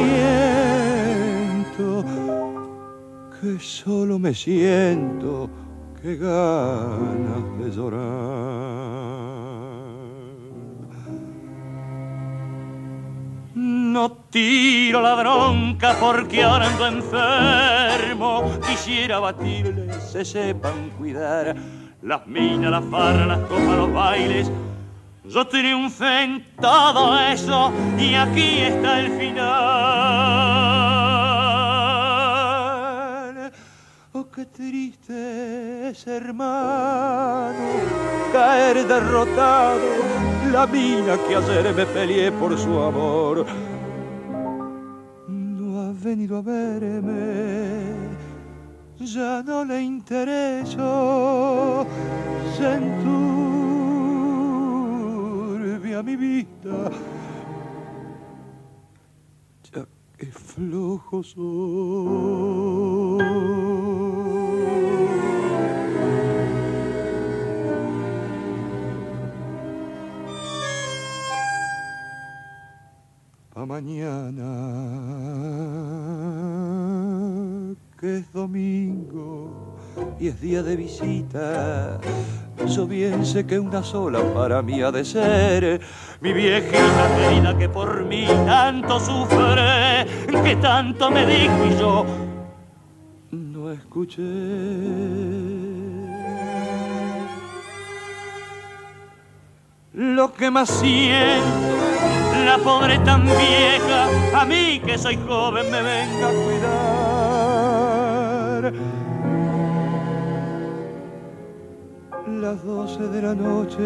que 3.40 3.60
solo 3.60 4.20
me 4.20 4.34
siento 4.34 5.50
que 6.02 6.16
ganas 6.16 7.58
de 7.60 7.72
llorar. 7.72 8.32
No 13.54 14.12
tiro 14.30 15.02
la 15.02 15.16
bronca 15.16 15.96
porque 16.00 16.44
ahora 16.44 16.68
ando 16.68 16.88
enfermo. 16.88 18.52
Quisiera 18.68 19.20
batirles, 19.20 20.04
se 20.04 20.24
sepan 20.26 20.92
cuidar. 20.98 21.56
Las 22.02 22.26
minas, 22.26 22.72
las 22.72 22.84
farras, 22.86 23.28
las 23.28 23.40
copas, 23.42 23.78
los 23.78 23.94
bailes. 23.94 24.52
Yo 25.24 25.46
triunfé 25.48 26.24
en 26.24 26.44
todo 26.60 27.20
eso 27.20 27.72
y 27.98 28.16
aquí 28.16 28.62
está 28.62 29.00
el 29.02 29.12
final. 29.12 29.52
Oh, 34.14 34.28
qué 34.32 34.46
triste 34.46 35.90
es, 35.90 36.08
hermano, 36.08 37.54
caer 38.34 38.88
derrotado. 38.88 39.80
La 40.52 40.66
mina 40.66 41.18
que 41.28 41.36
ayer 41.36 41.72
me 41.74 41.86
peleé 41.86 42.32
por 42.32 42.58
su 42.58 42.80
amor 42.82 43.46
no 45.28 45.82
ha 45.82 45.94
venido 45.94 46.38
a 46.38 46.42
verme. 46.42 48.21
Ya 49.04 49.42
no 49.42 49.66
le 49.66 49.82
intereso. 49.82 50.78
Se 52.56 52.74
enturbia 52.74 53.24
mi 56.04 56.16
vida. 56.16 56.92
Ya 59.74 59.86
que 60.18 60.28
flojo 60.28 61.24
soy. 61.24 62.42
Mañana, 73.68 75.01
que 78.02 78.18
es 78.18 78.34
domingo 78.34 79.78
y 80.20 80.28
es 80.30 80.42
día 80.42 80.64
de 80.64 80.76
visita. 80.76 82.00
Yo 82.68 82.88
bien 82.88 83.24
sé 83.24 83.46
que 83.46 83.60
una 83.60 83.84
sola 83.84 84.22
para 84.34 84.64
mí 84.64 84.82
ha 84.82 84.92
de 84.92 85.06
ser 85.06 85.80
mi 86.20 86.34
viejita 86.34 87.16
querida 87.16 87.56
que 87.56 87.70
por 87.70 88.04
mí 88.06 88.26
tanto 88.48 89.00
sufre, 89.00 90.08
que 90.44 90.56
tanto 90.56 91.12
me 91.12 91.28
dijo 91.28 91.66
y 91.70 91.78
yo 91.78 92.06
no 93.30 93.72
escuché. 93.72 94.24
Lo 99.94 100.34
que 100.34 100.50
más 100.50 100.70
siento 100.70 101.72
la 102.46 102.58
pobre 102.58 102.98
tan 103.00 103.26
vieja, 103.26 104.42
a 104.42 104.46
mí 104.46 104.82
que 104.84 104.98
soy 104.98 105.20
joven 105.28 105.70
me 105.70 105.84
venga 105.84 106.30
a 106.30 106.32
cuidar. 106.32 107.21
Las 108.62 108.74
doce 112.64 113.08
de 113.08 113.22
la 113.24 113.34
noche, 113.34 113.82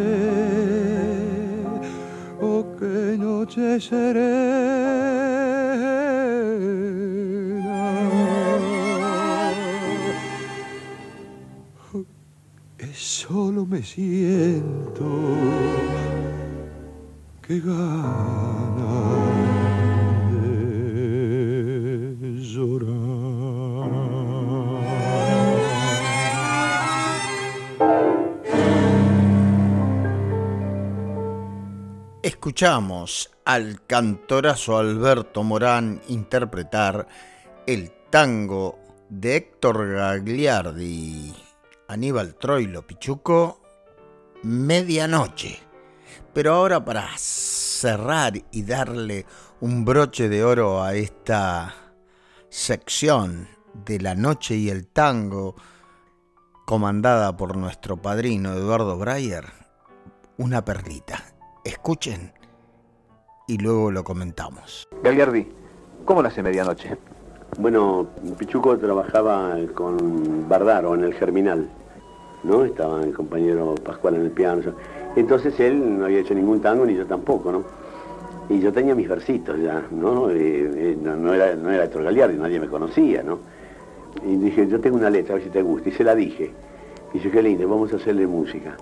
oh 2.41 2.65
qué 2.77 3.15
noche 3.17 3.79
serena. 3.79 4.11
Oh, 11.93 12.03
Solo 12.93 13.65
me 13.65 13.81
siento. 13.81 15.05
Que 17.41 17.61
gana 17.61 19.34
Escuchamos 32.25 33.29
al 33.45 33.85
cantorazo 33.85 34.79
Alberto 34.79 35.43
Morán 35.43 36.01
interpretar 36.07 37.07
el 37.67 37.91
tango 38.09 38.79
de 39.09 39.35
Héctor 39.35 39.91
Gagliardi, 39.91 41.35
Aníbal 41.87 42.33
Troilo 42.33 42.87
Pichuco, 42.87 43.61
Medianoche. 44.41 45.59
Pero 46.33 46.55
ahora 46.55 46.83
para 46.83 47.07
cerrar 47.15 48.33
y 48.49 48.63
darle 48.63 49.27
un 49.59 49.85
broche 49.85 50.27
de 50.27 50.43
oro 50.43 50.81
a 50.81 50.95
esta 50.95 51.75
sección 52.49 53.47
de 53.85 53.99
la 53.99 54.15
noche 54.15 54.55
y 54.55 54.71
el 54.71 54.87
tango, 54.87 55.53
comandada 56.65 57.37
por 57.37 57.55
nuestro 57.55 58.01
padrino 58.01 58.53
Eduardo 58.53 58.97
Breyer, 58.97 59.45
una 60.39 60.65
perlita. 60.65 61.34
Escuchen 61.65 62.31
y 63.47 63.57
luego 63.57 63.89
lo 63.89 64.03
comentamos. 64.03 64.87
Gagliardi, 65.01 65.47
¿cómo 66.05 66.21
nace 66.21 66.43
medianoche? 66.43 66.95
Bueno, 67.57 68.05
Pichuco 68.37 68.77
trabajaba 68.77 69.57
con 69.73 70.47
Bardaro 70.47 70.93
en 70.93 71.05
el 71.05 71.15
Germinal, 71.15 71.67
¿no? 72.43 72.65
Estaba 72.65 73.01
el 73.01 73.13
compañero 73.15 73.73
Pascual 73.83 74.13
en 74.13 74.21
el 74.25 74.31
piano. 74.31 74.61
Entonces 75.15 75.59
él 75.59 75.97
no 75.97 76.05
había 76.05 76.19
hecho 76.19 76.35
ningún 76.35 76.61
tango, 76.61 76.85
ni 76.85 76.93
yo 76.93 77.07
tampoco, 77.07 77.51
¿no? 77.51 77.63
Y 78.47 78.59
yo 78.59 78.71
tenía 78.71 78.93
mis 78.93 79.09
versitos 79.09 79.59
ya, 79.59 79.87
¿no? 79.89 80.29
Eh, 80.29 80.35
eh, 80.37 80.97
no, 81.01 81.15
no, 81.15 81.33
era, 81.33 81.55
no 81.55 81.71
era 81.71 81.85
Héctor 81.85 82.03
Gagliardi, 82.03 82.37
nadie 82.37 82.59
me 82.59 82.67
conocía, 82.67 83.23
¿no? 83.23 83.39
Y 84.23 84.35
dije, 84.35 84.67
yo 84.67 84.79
tengo 84.79 84.97
una 84.97 85.09
letra, 85.09 85.33
a 85.33 85.37
ver 85.37 85.45
si 85.45 85.49
te 85.49 85.63
gusta. 85.63 85.89
Y 85.89 85.93
se 85.93 86.03
la 86.03 86.13
dije. 86.13 86.53
Y 87.11 87.17
dije, 87.17 87.31
qué 87.31 87.41
lindo, 87.41 87.67
vamos 87.67 87.91
a 87.91 87.95
hacerle 87.95 88.27
música. 88.27 88.77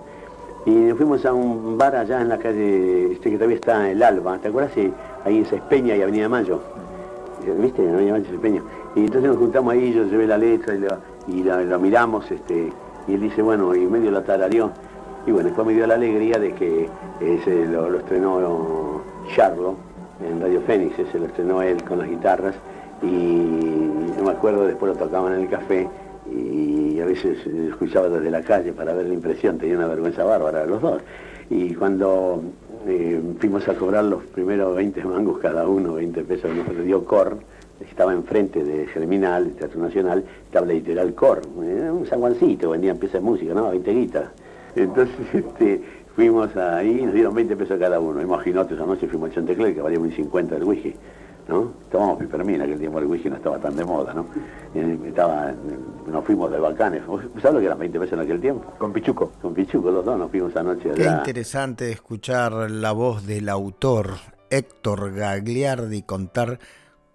Y 0.66 0.70
nos 0.70 0.96
fuimos 0.96 1.24
a 1.26 1.32
un 1.32 1.76
bar 1.76 1.94
allá 1.94 2.22
en 2.22 2.28
la 2.28 2.38
calle, 2.38 3.12
este 3.12 3.30
que 3.30 3.36
todavía 3.36 3.56
está 3.56 3.84
en 3.84 3.96
el 3.96 4.02
Alba, 4.02 4.38
¿te 4.38 4.48
acuerdas? 4.48 4.72
Ahí 5.24 5.38
en 5.38 5.42
Espeña 5.42 5.94
y 5.94 6.02
Avenida 6.02 6.28
Mayo. 6.28 6.60
¿Viste? 7.58 7.82
Avenida 7.82 8.12
Mayo 8.12 8.26
y 8.30 8.34
Espeña. 8.34 8.62
Y 8.94 9.00
entonces 9.00 9.30
nos 9.30 9.36
juntamos 9.38 9.74
ahí, 9.74 9.92
yo 9.92 10.04
llevé 10.04 10.26
la 10.26 10.38
letra 10.38 10.74
y, 11.26 11.42
la, 11.42 11.78
miramos, 11.78 12.30
este, 12.30 12.72
y 13.06 13.14
él 13.14 13.20
dice, 13.20 13.42
bueno, 13.42 13.74
y 13.74 13.80
medio 13.80 14.10
la 14.10 14.22
tarareó. 14.22 14.70
Y 15.26 15.32
bueno, 15.32 15.48
después 15.48 15.66
me 15.66 15.74
dio 15.74 15.86
la 15.86 15.94
alegría 15.94 16.38
de 16.38 16.52
que 16.52 16.88
ese 17.20 17.66
lo, 17.66 17.90
lo 17.90 17.98
estrenó 17.98 19.02
Charlo 19.34 19.74
en 20.26 20.40
Radio 20.40 20.60
Fénix, 20.62 20.98
ese 20.98 21.18
lo 21.18 21.26
estrenó 21.26 21.60
él 21.62 21.82
con 21.82 21.98
las 21.98 22.08
guitarras 22.08 22.54
y 23.02 23.06
no 24.16 24.24
me 24.24 24.30
acuerdo, 24.30 24.66
después 24.66 24.92
lo 24.92 24.98
tocaban 24.98 25.34
en 25.34 25.40
el 25.40 25.48
café 25.48 25.88
y 26.30 27.00
a 27.00 27.04
veces 27.04 27.46
escuchaba 27.46 28.08
desde 28.08 28.30
la 28.30 28.42
calle 28.42 28.72
para 28.72 28.94
ver 28.94 29.06
la 29.06 29.14
impresión, 29.14 29.58
tenía 29.58 29.76
una 29.76 29.86
vergüenza 29.86 30.24
bárbara 30.24 30.66
los 30.66 30.80
dos. 30.80 31.02
Y 31.50 31.74
cuando 31.74 32.42
eh, 32.86 33.20
fuimos 33.38 33.68
a 33.68 33.74
cobrar 33.74 34.04
los 34.04 34.22
primeros 34.24 34.74
20 34.74 35.04
mangos 35.04 35.38
cada 35.38 35.68
uno, 35.68 35.94
20 35.94 36.24
pesos 36.24 36.50
nos 36.54 36.84
dio 36.84 37.04
Cor, 37.04 37.38
estaba 37.80 38.12
enfrente 38.12 38.64
de 38.64 38.86
Germinal, 38.86 39.52
Teatro 39.52 39.80
Nacional, 39.80 40.24
estaba 40.46 40.66
literal 40.66 41.14
Cor, 41.14 41.42
eh, 41.62 41.90
un 41.90 42.06
zaguancito, 42.06 42.70
vendían 42.70 42.96
piezas 42.96 43.20
de 43.20 43.28
música, 43.28 43.54
¿no? 43.54 43.70
20 43.70 43.92
guitas. 43.92 44.30
Entonces 44.74 45.14
este, 45.32 45.82
fuimos 46.14 46.56
ahí 46.56 47.00
y 47.00 47.04
nos 47.04 47.14
dieron 47.14 47.34
20 47.34 47.56
pesos 47.56 47.78
cada 47.78 48.00
uno. 48.00 48.20
Imagínate, 48.22 48.74
esa 48.74 48.86
noche 48.86 49.06
fuimos 49.06 49.28
al 49.30 49.34
Chantecler, 49.34 49.74
que 49.74 49.82
valía 49.82 50.00
un 50.00 50.10
50 50.10 50.56
el 50.56 50.64
whisky. 50.64 50.94
¿No? 51.48 51.72
Tomábamos 51.90 52.18
pipermina, 52.18 52.64
que 52.66 52.72
el 52.72 52.78
tiempo 52.78 52.98
el 52.98 53.06
whisky 53.06 53.28
no 53.28 53.36
estaba 53.36 53.58
tan 53.58 53.76
de 53.76 53.84
moda, 53.84 54.14
¿no? 54.14 54.26
Estaba, 55.06 55.52
nos 56.06 56.24
fuimos 56.24 56.50
de 56.50 56.58
Balcanes. 56.58 57.02
¿Sabes 57.40 57.54
lo 57.54 57.60
que 57.60 57.66
eran 57.66 57.78
20 57.78 58.00
pesos 58.00 58.12
en 58.14 58.20
aquel 58.20 58.40
tiempo? 58.40 58.72
Con 58.78 58.92
Pichuco. 58.92 59.32
Con 59.40 59.54
Pichuco, 59.54 59.90
los 59.90 60.04
dos 60.04 60.18
nos 60.18 60.30
fuimos 60.30 60.56
anoche 60.56 60.90
Qué 60.92 61.04
interesante 61.04 61.90
escuchar 61.90 62.70
la 62.70 62.92
voz 62.92 63.26
del 63.26 63.48
autor 63.48 64.10
Héctor 64.50 65.12
Gagliardi 65.12 66.02
contar 66.02 66.58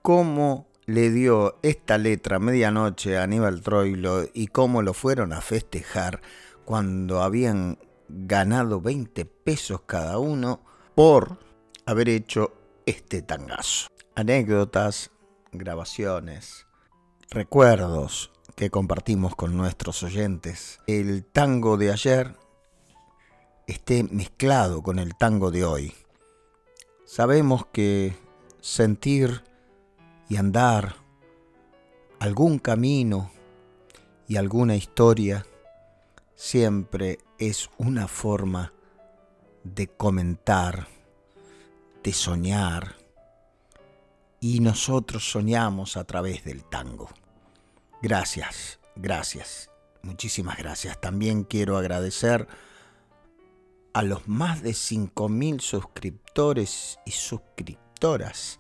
cómo 0.01 0.67
le 0.85 1.11
dio 1.11 1.55
esta 1.61 1.97
letra 1.97 2.39
medianoche 2.39 3.17
a 3.17 3.23
Aníbal 3.23 3.61
Troilo 3.61 4.23
y 4.33 4.47
cómo 4.47 4.81
lo 4.81 4.93
fueron 4.93 5.33
a 5.33 5.41
festejar 5.41 6.19
cuando 6.65 7.21
habían 7.21 7.77
ganado 8.07 8.81
20 8.81 9.25
pesos 9.25 9.81
cada 9.85 10.17
uno 10.17 10.61
por 10.95 11.37
haber 11.85 12.09
hecho 12.09 12.53
este 12.85 13.21
tangazo 13.21 13.87
anécdotas, 14.19 15.11
grabaciones, 15.53 16.67
recuerdos 17.29 18.31
que 18.57 18.69
compartimos 18.69 19.33
con 19.33 19.55
nuestros 19.55 20.03
oyentes. 20.03 20.79
El 20.87 21.23
tango 21.23 21.77
de 21.77 21.93
ayer 21.93 22.35
esté 23.65 24.03
mezclado 24.03 24.83
con 24.83 24.99
el 24.99 25.15
tango 25.15 25.51
de 25.51 25.63
hoy. 25.63 25.93
Sabemos 27.05 27.65
que 27.67 28.13
sentir 28.59 29.41
y 30.27 30.35
andar 30.35 30.97
algún 32.19 32.59
camino 32.59 33.31
y 34.27 34.35
alguna 34.35 34.75
historia 34.75 35.45
siempre 36.35 37.19
es 37.37 37.69
una 37.77 38.09
forma 38.09 38.73
de 39.63 39.87
comentar, 39.87 40.87
de 42.03 42.11
soñar, 42.11 42.98
y 44.39 44.59
nosotros 44.59 45.29
soñamos 45.29 45.97
a 45.97 46.03
través 46.03 46.43
del 46.43 46.63
tango. 46.63 47.09
Gracias, 48.01 48.79
gracias, 48.95 49.69
muchísimas 50.01 50.57
gracias. 50.57 50.99
También 51.01 51.43
quiero 51.43 51.77
agradecer 51.77 52.47
a 53.93 54.01
los 54.01 54.27
más 54.27 54.61
de 54.61 54.71
5.000 54.71 55.59
suscriptores 55.59 56.99
y 57.05 57.11
suscriptoras 57.11 58.59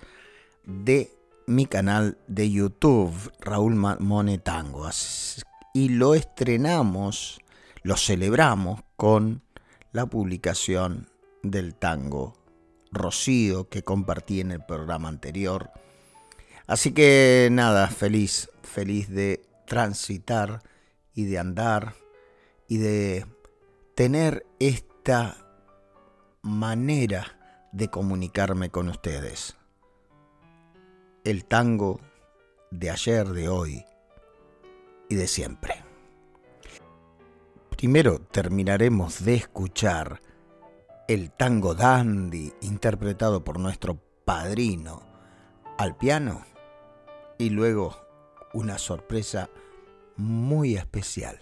de 0.65 1.11
mi 1.47 1.65
canal 1.65 2.17
de 2.27 2.51
YouTube, 2.51 3.13
Raúl 3.39 3.75
Mone 3.75 4.37
Tango. 4.37 4.89
Y 5.73 5.89
lo 5.89 6.15
estrenamos, 6.15 7.39
lo 7.83 7.95
celebramos 7.95 8.81
con 8.97 9.41
la 9.91 10.05
publicación 10.05 11.09
del 11.41 11.73
tango 11.73 12.38
Rocío 12.91 13.69
que 13.69 13.83
compartí 13.83 14.41
en 14.41 14.51
el 14.51 14.65
programa 14.65 15.09
anterior. 15.09 15.71
Así 16.67 16.93
que 16.93 17.49
nada, 17.51 17.87
feliz, 17.87 18.49
feliz 18.63 19.09
de 19.09 19.41
transitar 19.65 20.61
y 21.13 21.25
de 21.25 21.39
andar 21.39 21.95
y 22.67 22.77
de 22.77 23.25
tener 23.95 24.45
esta 24.59 25.37
manera 26.41 27.37
de 27.71 27.89
comunicarme 27.89 28.69
con 28.69 28.89
ustedes. 28.89 29.55
El 31.23 31.45
tango 31.45 31.99
de 32.71 32.89
ayer, 32.89 33.27
de 33.27 33.49
hoy 33.49 33.85
y 35.09 35.15
de 35.15 35.27
siempre. 35.27 35.83
Primero 37.71 38.19
terminaremos 38.19 39.23
de 39.23 39.35
escuchar 39.35 40.21
el 41.09 41.31
tango 41.31 41.73
dandy 41.73 42.53
interpretado 42.61 43.43
por 43.43 43.57
nuestro 43.57 43.99
padrino 44.25 45.01
al 45.79 45.97
piano 45.97 46.45
y 47.39 47.49
luego 47.49 47.97
una 48.53 48.77
sorpresa 48.77 49.49
muy 50.17 50.75
especial. 50.75 51.39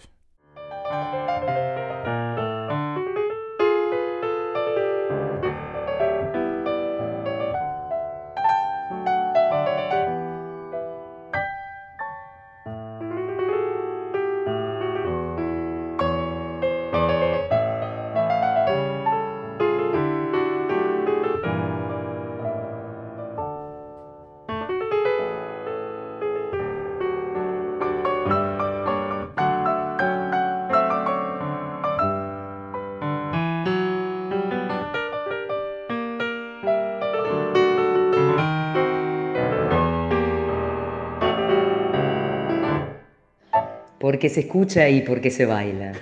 Porque 44.08 44.30
se 44.30 44.40
escucha 44.40 44.88
y 44.88 45.02
porque 45.02 45.30
se 45.30 45.44
baila. 45.44 45.92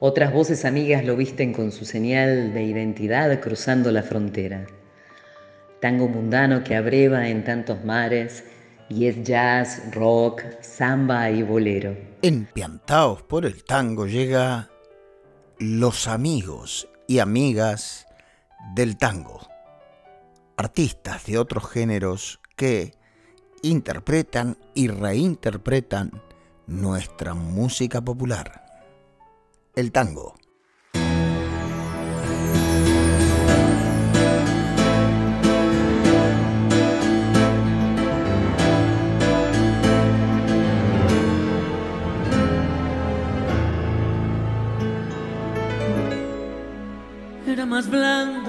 Otras 0.00 0.32
voces 0.32 0.64
amigas 0.64 1.04
lo 1.04 1.14
visten 1.14 1.52
con 1.52 1.70
su 1.70 1.84
señal 1.84 2.52
de 2.52 2.64
identidad 2.64 3.38
cruzando 3.38 3.92
la 3.92 4.02
frontera. 4.02 4.66
Tango 5.80 6.08
mundano 6.08 6.64
que 6.64 6.74
abreva 6.74 7.28
en 7.28 7.44
tantos 7.44 7.84
mares 7.84 8.42
y 8.88 9.06
es 9.06 9.22
jazz, 9.22 9.84
rock, 9.92 10.42
samba 10.62 11.30
y 11.30 11.44
bolero. 11.44 11.96
Empiantados 12.22 13.22
por 13.22 13.46
el 13.46 13.62
tango 13.62 14.08
llega 14.08 14.68
los 15.60 16.08
amigos 16.08 16.88
y 17.06 17.20
amigas 17.20 18.04
del 18.74 18.96
tango. 18.96 19.46
Artistas 20.56 21.24
de 21.26 21.38
otros 21.38 21.70
géneros 21.70 22.40
que 22.56 22.94
interpretan 23.62 24.58
y 24.74 24.88
reinterpretan 24.88 26.20
nuestra 26.66 27.34
música 27.34 28.00
popular, 28.00 28.64
el 29.74 29.92
tango. 29.92 30.34
Era 47.46 47.66
más 47.66 47.90
blanda 47.90 48.41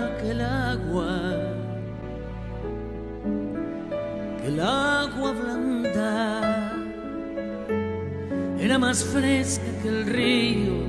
era 8.64 8.78
más 8.80 9.04
fresca 9.04 9.66
que 9.82 9.90
el 9.90 10.06
río, 10.06 10.88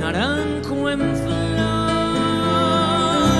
naranjo 0.00 0.90
en 0.90 0.98
flor 1.14 1.46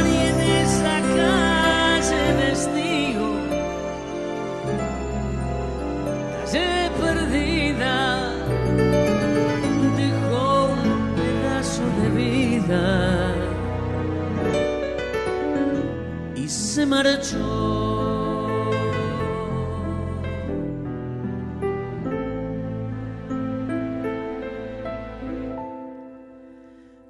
y 0.07 0.17
en 0.29 0.41
esa 0.63 1.01
calle 1.17 2.53
estío, 2.53 3.29
calle 6.47 6.89
perdida, 7.01 7.97
dejó 9.97 10.69
un 10.69 11.15
pedazo 11.17 11.83
de 12.01 12.09
vida 12.11 13.35
y 16.37 16.49
se 16.49 16.87
marchó. 16.87 17.88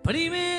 Primero 0.08 0.57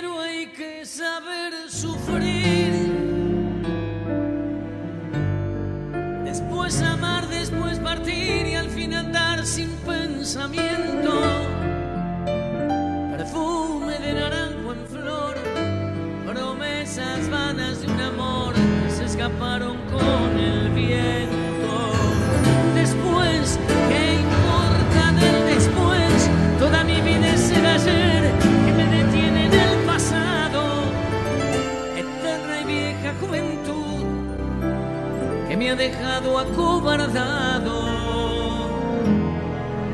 guardado 36.48 37.82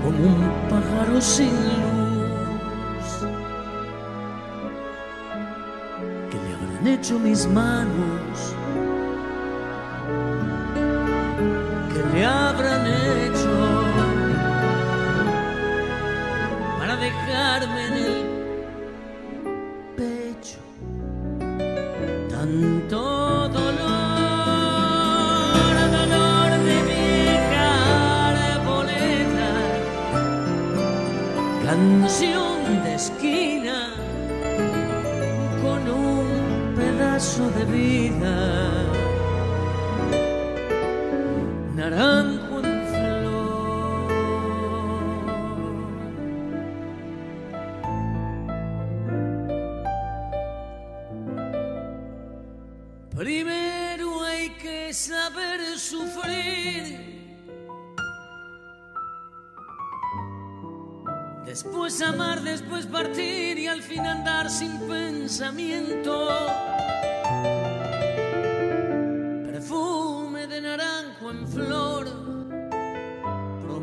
como 0.03 0.23
un 0.23 0.69
pájaro 0.69 1.19
sin 1.19 1.53
luz 1.81 3.09
que 6.29 6.37
le 6.37 6.53
habrán 6.53 6.87
hecho 6.87 7.17
mis 7.19 7.47
manos 7.47 8.54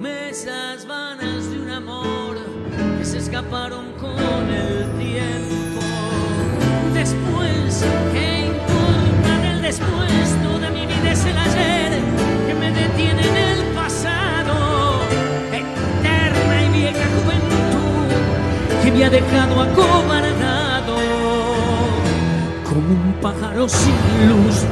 Promesas 0.02 0.84
vanas 0.84 1.48
de 1.48 1.60
un 1.60 1.70
amor 1.70 2.36
que 2.98 3.04
se 3.04 3.18
escaparon 3.18 3.92
con 4.00 4.50
el 4.50 4.90
tiempo. 4.98 5.80
Después, 6.92 7.84
¿qué 8.12 8.46
importa 8.46 9.38
del 9.42 9.62
después? 9.62 10.42
Toda 10.42 10.70
mi 10.70 10.86
vida 10.86 11.12
es 11.12 11.24
el 11.24 11.38
ayer 11.38 12.00
que 12.48 12.54
me 12.54 12.72
detiene 12.72 13.28
en 13.28 13.36
el 13.36 13.74
pasado. 13.76 15.02
Eterna 15.52 16.64
y 16.64 16.68
vieja 16.80 17.06
juventud 17.22 18.82
que 18.82 18.90
me 18.90 19.04
ha 19.04 19.10
dejado 19.10 19.60
acobardado 19.60 20.96
como 22.68 22.88
un 22.88 23.14
pájaro 23.22 23.68
sin 23.68 23.94
luz. 24.28 24.64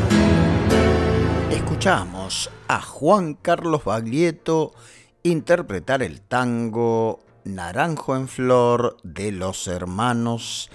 Escuchamos 1.52 2.50
a 2.66 2.82
Juan 2.82 3.34
Carlos 3.34 3.84
Baglietto 3.84 4.72
interpretar 5.22 6.02
el 6.02 6.20
tango 6.20 7.20
Naranjo 7.44 8.16
en 8.16 8.28
Flor 8.28 8.96
de 9.02 9.32
los 9.32 9.66
hermanos 9.68 10.70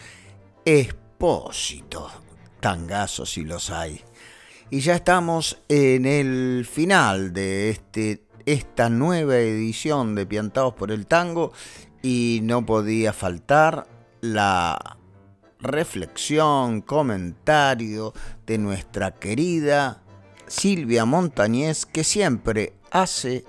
Espósito. 0.65 2.09
Tangazos 2.59 3.31
si 3.31 3.43
los 3.43 3.69
hay. 3.69 4.01
Y 4.69 4.79
ya 4.79 4.95
estamos 4.95 5.59
en 5.69 6.05
el 6.05 6.67
final 6.69 7.33
de 7.33 7.69
este, 7.69 8.23
esta 8.45 8.89
nueva 8.89 9.37
edición 9.37 10.15
de 10.15 10.25
Piantados 10.25 10.73
por 10.73 10.91
el 10.91 11.05
Tango 11.05 11.53
y 12.01 12.39
no 12.43 12.65
podía 12.65 13.13
faltar 13.13 13.87
la 14.21 14.97
reflexión, 15.59 16.81
comentario 16.81 18.13
de 18.45 18.57
nuestra 18.57 19.11
querida 19.11 20.01
Silvia 20.47 21.05
Montañez 21.05 21.85
que 21.85 22.03
siempre 22.03 22.73
hace 22.91 23.45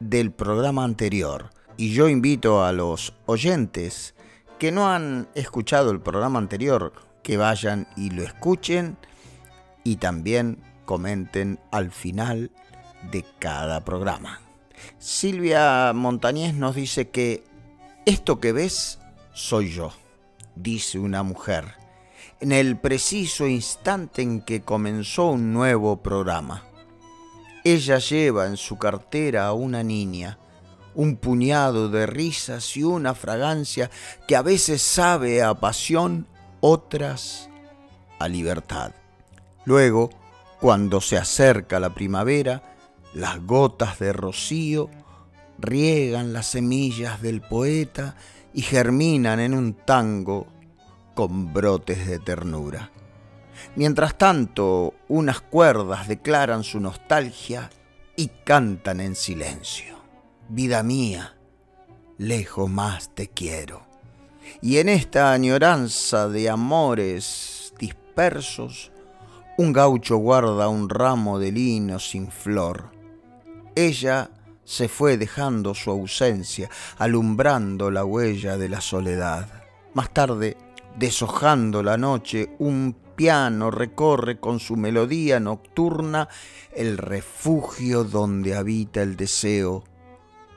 del 0.00 0.32
programa 0.32 0.84
anterior. 0.84 1.50
Y 1.76 1.92
yo 1.92 2.08
invito 2.08 2.64
a 2.64 2.72
los 2.72 3.14
oyentes 3.26 4.14
que 4.58 4.72
no 4.72 4.90
han 4.90 5.28
escuchado 5.34 5.90
el 5.90 6.00
programa 6.00 6.38
anterior 6.38 6.92
que 7.22 7.36
vayan 7.36 7.86
y 7.96 8.10
lo 8.10 8.22
escuchen 8.22 8.96
y 9.84 9.96
también 9.96 10.62
comenten 10.84 11.60
al 11.70 11.90
final 11.90 12.50
de 13.10 13.24
cada 13.38 13.84
programa. 13.84 14.40
Silvia 14.98 15.92
Montañez 15.94 16.54
nos 16.54 16.74
dice 16.74 17.10
que 17.10 17.44
esto 18.06 18.40
que 18.40 18.52
ves 18.52 18.98
soy 19.32 19.70
yo, 19.70 19.92
dice 20.56 20.98
una 20.98 21.22
mujer, 21.22 21.74
en 22.40 22.52
el 22.52 22.76
preciso 22.76 23.46
instante 23.46 24.22
en 24.22 24.40
que 24.40 24.62
comenzó 24.62 25.26
un 25.26 25.52
nuevo 25.52 26.02
programa. 26.02 26.64
Ella 27.70 27.98
lleva 27.98 28.46
en 28.46 28.56
su 28.56 28.78
cartera 28.78 29.46
a 29.46 29.52
una 29.52 29.82
niña, 29.82 30.38
un 30.94 31.16
puñado 31.16 31.90
de 31.90 32.06
risas 32.06 32.78
y 32.78 32.82
una 32.82 33.14
fragancia 33.14 33.90
que 34.26 34.36
a 34.36 34.40
veces 34.40 34.80
sabe 34.80 35.42
a 35.42 35.52
pasión, 35.52 36.26
otras 36.60 37.50
a 38.18 38.26
libertad. 38.26 38.92
Luego, 39.66 40.08
cuando 40.58 41.02
se 41.02 41.18
acerca 41.18 41.78
la 41.78 41.92
primavera, 41.92 42.74
las 43.12 43.44
gotas 43.44 43.98
de 43.98 44.14
rocío 44.14 44.88
riegan 45.58 46.32
las 46.32 46.46
semillas 46.46 47.20
del 47.20 47.42
poeta 47.42 48.16
y 48.54 48.62
germinan 48.62 49.40
en 49.40 49.52
un 49.52 49.74
tango 49.74 50.46
con 51.14 51.52
brotes 51.52 52.06
de 52.06 52.18
ternura. 52.18 52.90
Mientras 53.78 54.18
tanto, 54.18 54.94
unas 55.06 55.40
cuerdas 55.40 56.08
declaran 56.08 56.64
su 56.64 56.80
nostalgia 56.80 57.70
y 58.16 58.26
cantan 58.26 58.98
en 58.98 59.14
silencio. 59.14 59.94
Vida 60.48 60.82
mía, 60.82 61.36
lejos 62.16 62.68
más 62.68 63.14
te 63.14 63.28
quiero. 63.28 63.86
Y 64.60 64.78
en 64.78 64.88
esta 64.88 65.30
añoranza 65.30 66.28
de 66.28 66.50
amores 66.50 67.72
dispersos, 67.78 68.90
un 69.58 69.72
gaucho 69.72 70.16
guarda 70.16 70.68
un 70.68 70.88
ramo 70.88 71.38
de 71.38 71.52
lino 71.52 72.00
sin 72.00 72.32
flor. 72.32 72.90
Ella 73.76 74.28
se 74.64 74.88
fue 74.88 75.16
dejando 75.16 75.72
su 75.76 75.92
ausencia, 75.92 76.68
alumbrando 76.98 77.92
la 77.92 78.04
huella 78.04 78.56
de 78.56 78.70
la 78.70 78.80
soledad. 78.80 79.62
Más 79.94 80.12
tarde, 80.12 80.56
deshojando 80.96 81.84
la 81.84 81.96
noche, 81.96 82.56
un 82.58 83.06
piano 83.18 83.72
recorre 83.72 84.38
con 84.38 84.60
su 84.60 84.76
melodía 84.76 85.40
nocturna 85.40 86.28
el 86.72 86.96
refugio 86.96 88.04
donde 88.04 88.54
habita 88.54 89.02
el 89.02 89.16
deseo 89.16 89.82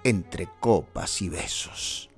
entre 0.04 0.48
copas 0.60 1.24
y 1.24 1.30
besos. 1.30 2.12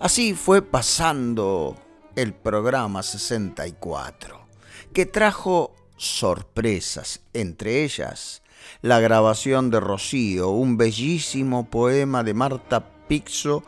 Así 0.00 0.34
fue 0.34 0.62
pasando 0.62 1.76
el 2.16 2.34
programa 2.34 3.04
64, 3.04 4.48
que 4.92 5.06
trajo 5.06 5.72
sorpresas, 5.96 7.20
entre 7.32 7.84
ellas 7.84 8.42
la 8.80 8.98
grabación 8.98 9.70
de 9.70 9.78
Rocío, 9.78 10.48
un 10.48 10.76
bellísimo 10.76 11.70
poema 11.70 12.24
de 12.24 12.34
Marta 12.34 12.84
Pixo 13.06 13.62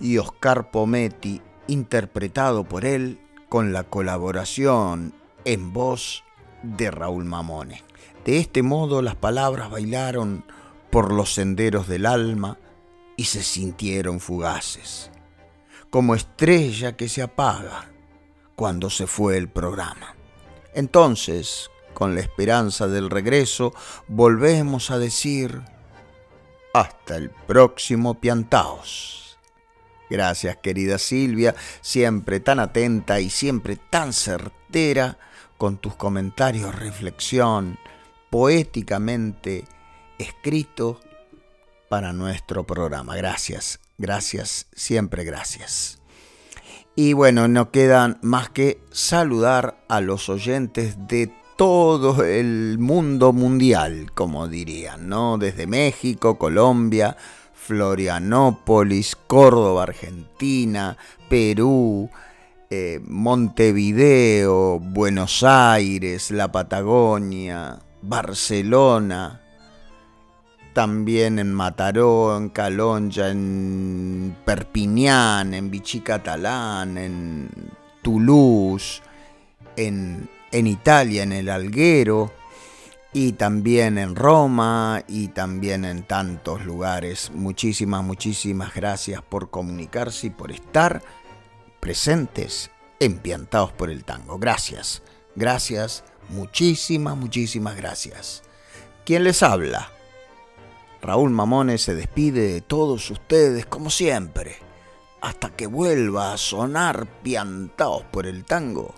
y 0.00 0.16
Oscar 0.16 0.70
Pometti, 0.70 1.42
interpretado 1.66 2.64
por 2.64 2.86
él 2.86 3.20
con 3.50 3.74
la 3.74 3.84
colaboración 3.84 5.12
en 5.46 5.72
voz 5.72 6.24
de 6.62 6.90
Raúl 6.90 7.24
Mamone. 7.24 7.82
De 8.24 8.38
este 8.38 8.62
modo 8.62 9.00
las 9.00 9.14
palabras 9.14 9.70
bailaron 9.70 10.44
por 10.90 11.12
los 11.12 11.32
senderos 11.32 11.86
del 11.88 12.04
alma 12.04 12.58
y 13.16 13.24
se 13.24 13.42
sintieron 13.42 14.20
fugaces, 14.20 15.10
como 15.88 16.14
estrella 16.14 16.96
que 16.96 17.08
se 17.08 17.22
apaga 17.22 17.88
cuando 18.56 18.90
se 18.90 19.06
fue 19.06 19.36
el 19.38 19.48
programa. 19.48 20.16
Entonces, 20.74 21.70
con 21.94 22.14
la 22.14 22.20
esperanza 22.20 22.88
del 22.88 23.08
regreso, 23.08 23.72
volvemos 24.08 24.90
a 24.90 24.98
decir 24.98 25.62
hasta 26.74 27.16
el 27.16 27.30
próximo 27.30 28.20
Piantaos. 28.20 29.38
Gracias 30.10 30.56
querida 30.58 30.98
Silvia, 30.98 31.54
siempre 31.80 32.40
tan 32.40 32.58
atenta 32.58 33.20
y 33.20 33.30
siempre 33.30 33.76
tan 33.76 34.12
certera 34.12 35.18
con 35.58 35.78
tus 35.78 35.94
comentarios, 35.94 36.74
reflexión, 36.74 37.78
poéticamente 38.30 39.64
escrito 40.18 41.00
para 41.88 42.12
nuestro 42.12 42.64
programa. 42.64 43.16
Gracias, 43.16 43.80
gracias, 43.98 44.66
siempre 44.74 45.24
gracias. 45.24 45.98
Y 46.94 47.12
bueno, 47.12 47.46
no 47.46 47.70
quedan 47.70 48.18
más 48.22 48.48
que 48.48 48.80
saludar 48.90 49.84
a 49.88 50.00
los 50.00 50.28
oyentes 50.28 50.96
de 51.08 51.32
todo 51.56 52.22
el 52.24 52.78
mundo 52.78 53.32
mundial, 53.32 54.12
como 54.14 54.48
dirían, 54.48 55.08
¿no? 55.08 55.38
Desde 55.38 55.66
México, 55.66 56.38
Colombia, 56.38 57.16
Florianópolis, 57.54 59.16
Córdoba, 59.26 59.84
Argentina, 59.84 60.96
Perú, 61.28 62.10
eh, 62.70 63.00
Montevideo, 63.06 64.80
Buenos 64.80 65.42
Aires, 65.42 66.30
la 66.30 66.50
Patagonia, 66.50 67.78
Barcelona, 68.02 69.40
también 70.72 71.38
en 71.38 71.52
Mataró, 71.52 72.36
en 72.36 72.48
Calonja, 72.50 73.30
en 73.30 74.36
Perpiñán, 74.44 75.54
en 75.54 75.70
Vichy 75.70 76.00
Catalán, 76.00 76.98
en 76.98 77.48
Toulouse, 78.02 79.00
en, 79.76 80.28
en 80.52 80.66
Italia, 80.66 81.22
en 81.22 81.32
el 81.32 81.48
Alguero, 81.48 82.32
y 83.12 83.32
también 83.32 83.96
en 83.96 84.14
Roma 84.14 85.02
y 85.08 85.28
también 85.28 85.86
en 85.86 86.02
tantos 86.02 86.66
lugares. 86.66 87.30
Muchísimas, 87.32 88.04
muchísimas 88.04 88.74
gracias 88.74 89.22
por 89.22 89.48
comunicarse 89.50 90.26
y 90.26 90.30
por 90.30 90.52
estar 90.52 91.00
presentes, 91.86 92.72
empiantados 92.98 93.70
por 93.70 93.90
el 93.90 94.04
tango. 94.04 94.40
Gracias, 94.40 95.04
gracias, 95.36 96.02
muchísimas, 96.30 97.16
muchísimas 97.16 97.76
gracias. 97.76 98.42
¿Quién 99.04 99.22
les 99.22 99.40
habla? 99.44 99.92
Raúl 101.00 101.30
Mamones 101.30 101.82
se 101.82 101.94
despide 101.94 102.54
de 102.54 102.60
todos 102.60 103.08
ustedes 103.12 103.66
como 103.66 103.90
siempre, 103.90 104.56
hasta 105.20 105.50
que 105.50 105.68
vuelva 105.68 106.32
a 106.32 106.38
sonar 106.38 107.06
piantados 107.22 108.02
por 108.10 108.26
el 108.26 108.44
tango 108.44 108.92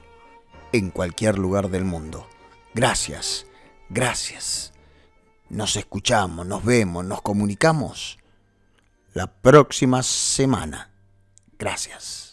en 0.72 0.88
cualquier 0.88 1.36
lugar 1.38 1.68
del 1.68 1.84
mundo. 1.84 2.26
Gracias, 2.72 3.44
gracias. 3.90 4.72
Nos 5.50 5.76
escuchamos, 5.76 6.46
nos 6.46 6.64
vemos, 6.64 7.04
nos 7.04 7.20
comunicamos 7.20 8.18
la 9.12 9.26
próxima 9.26 10.02
semana. 10.02 10.90
Gracias. 11.58 12.27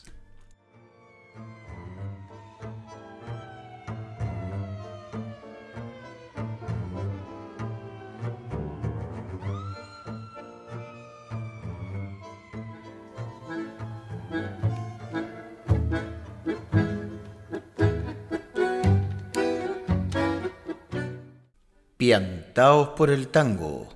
Piantaos 22.06 22.89
por 22.89 23.10
el 23.10 23.30
tango, 23.30 23.89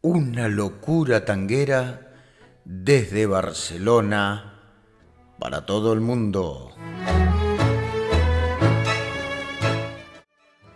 una 0.00 0.46
locura 0.46 1.24
tanguera 1.24 2.12
desde 2.64 3.26
Barcelona 3.26 4.60
para 5.36 5.66
todo 5.66 5.92
el 5.92 6.00
mundo. 6.00 6.70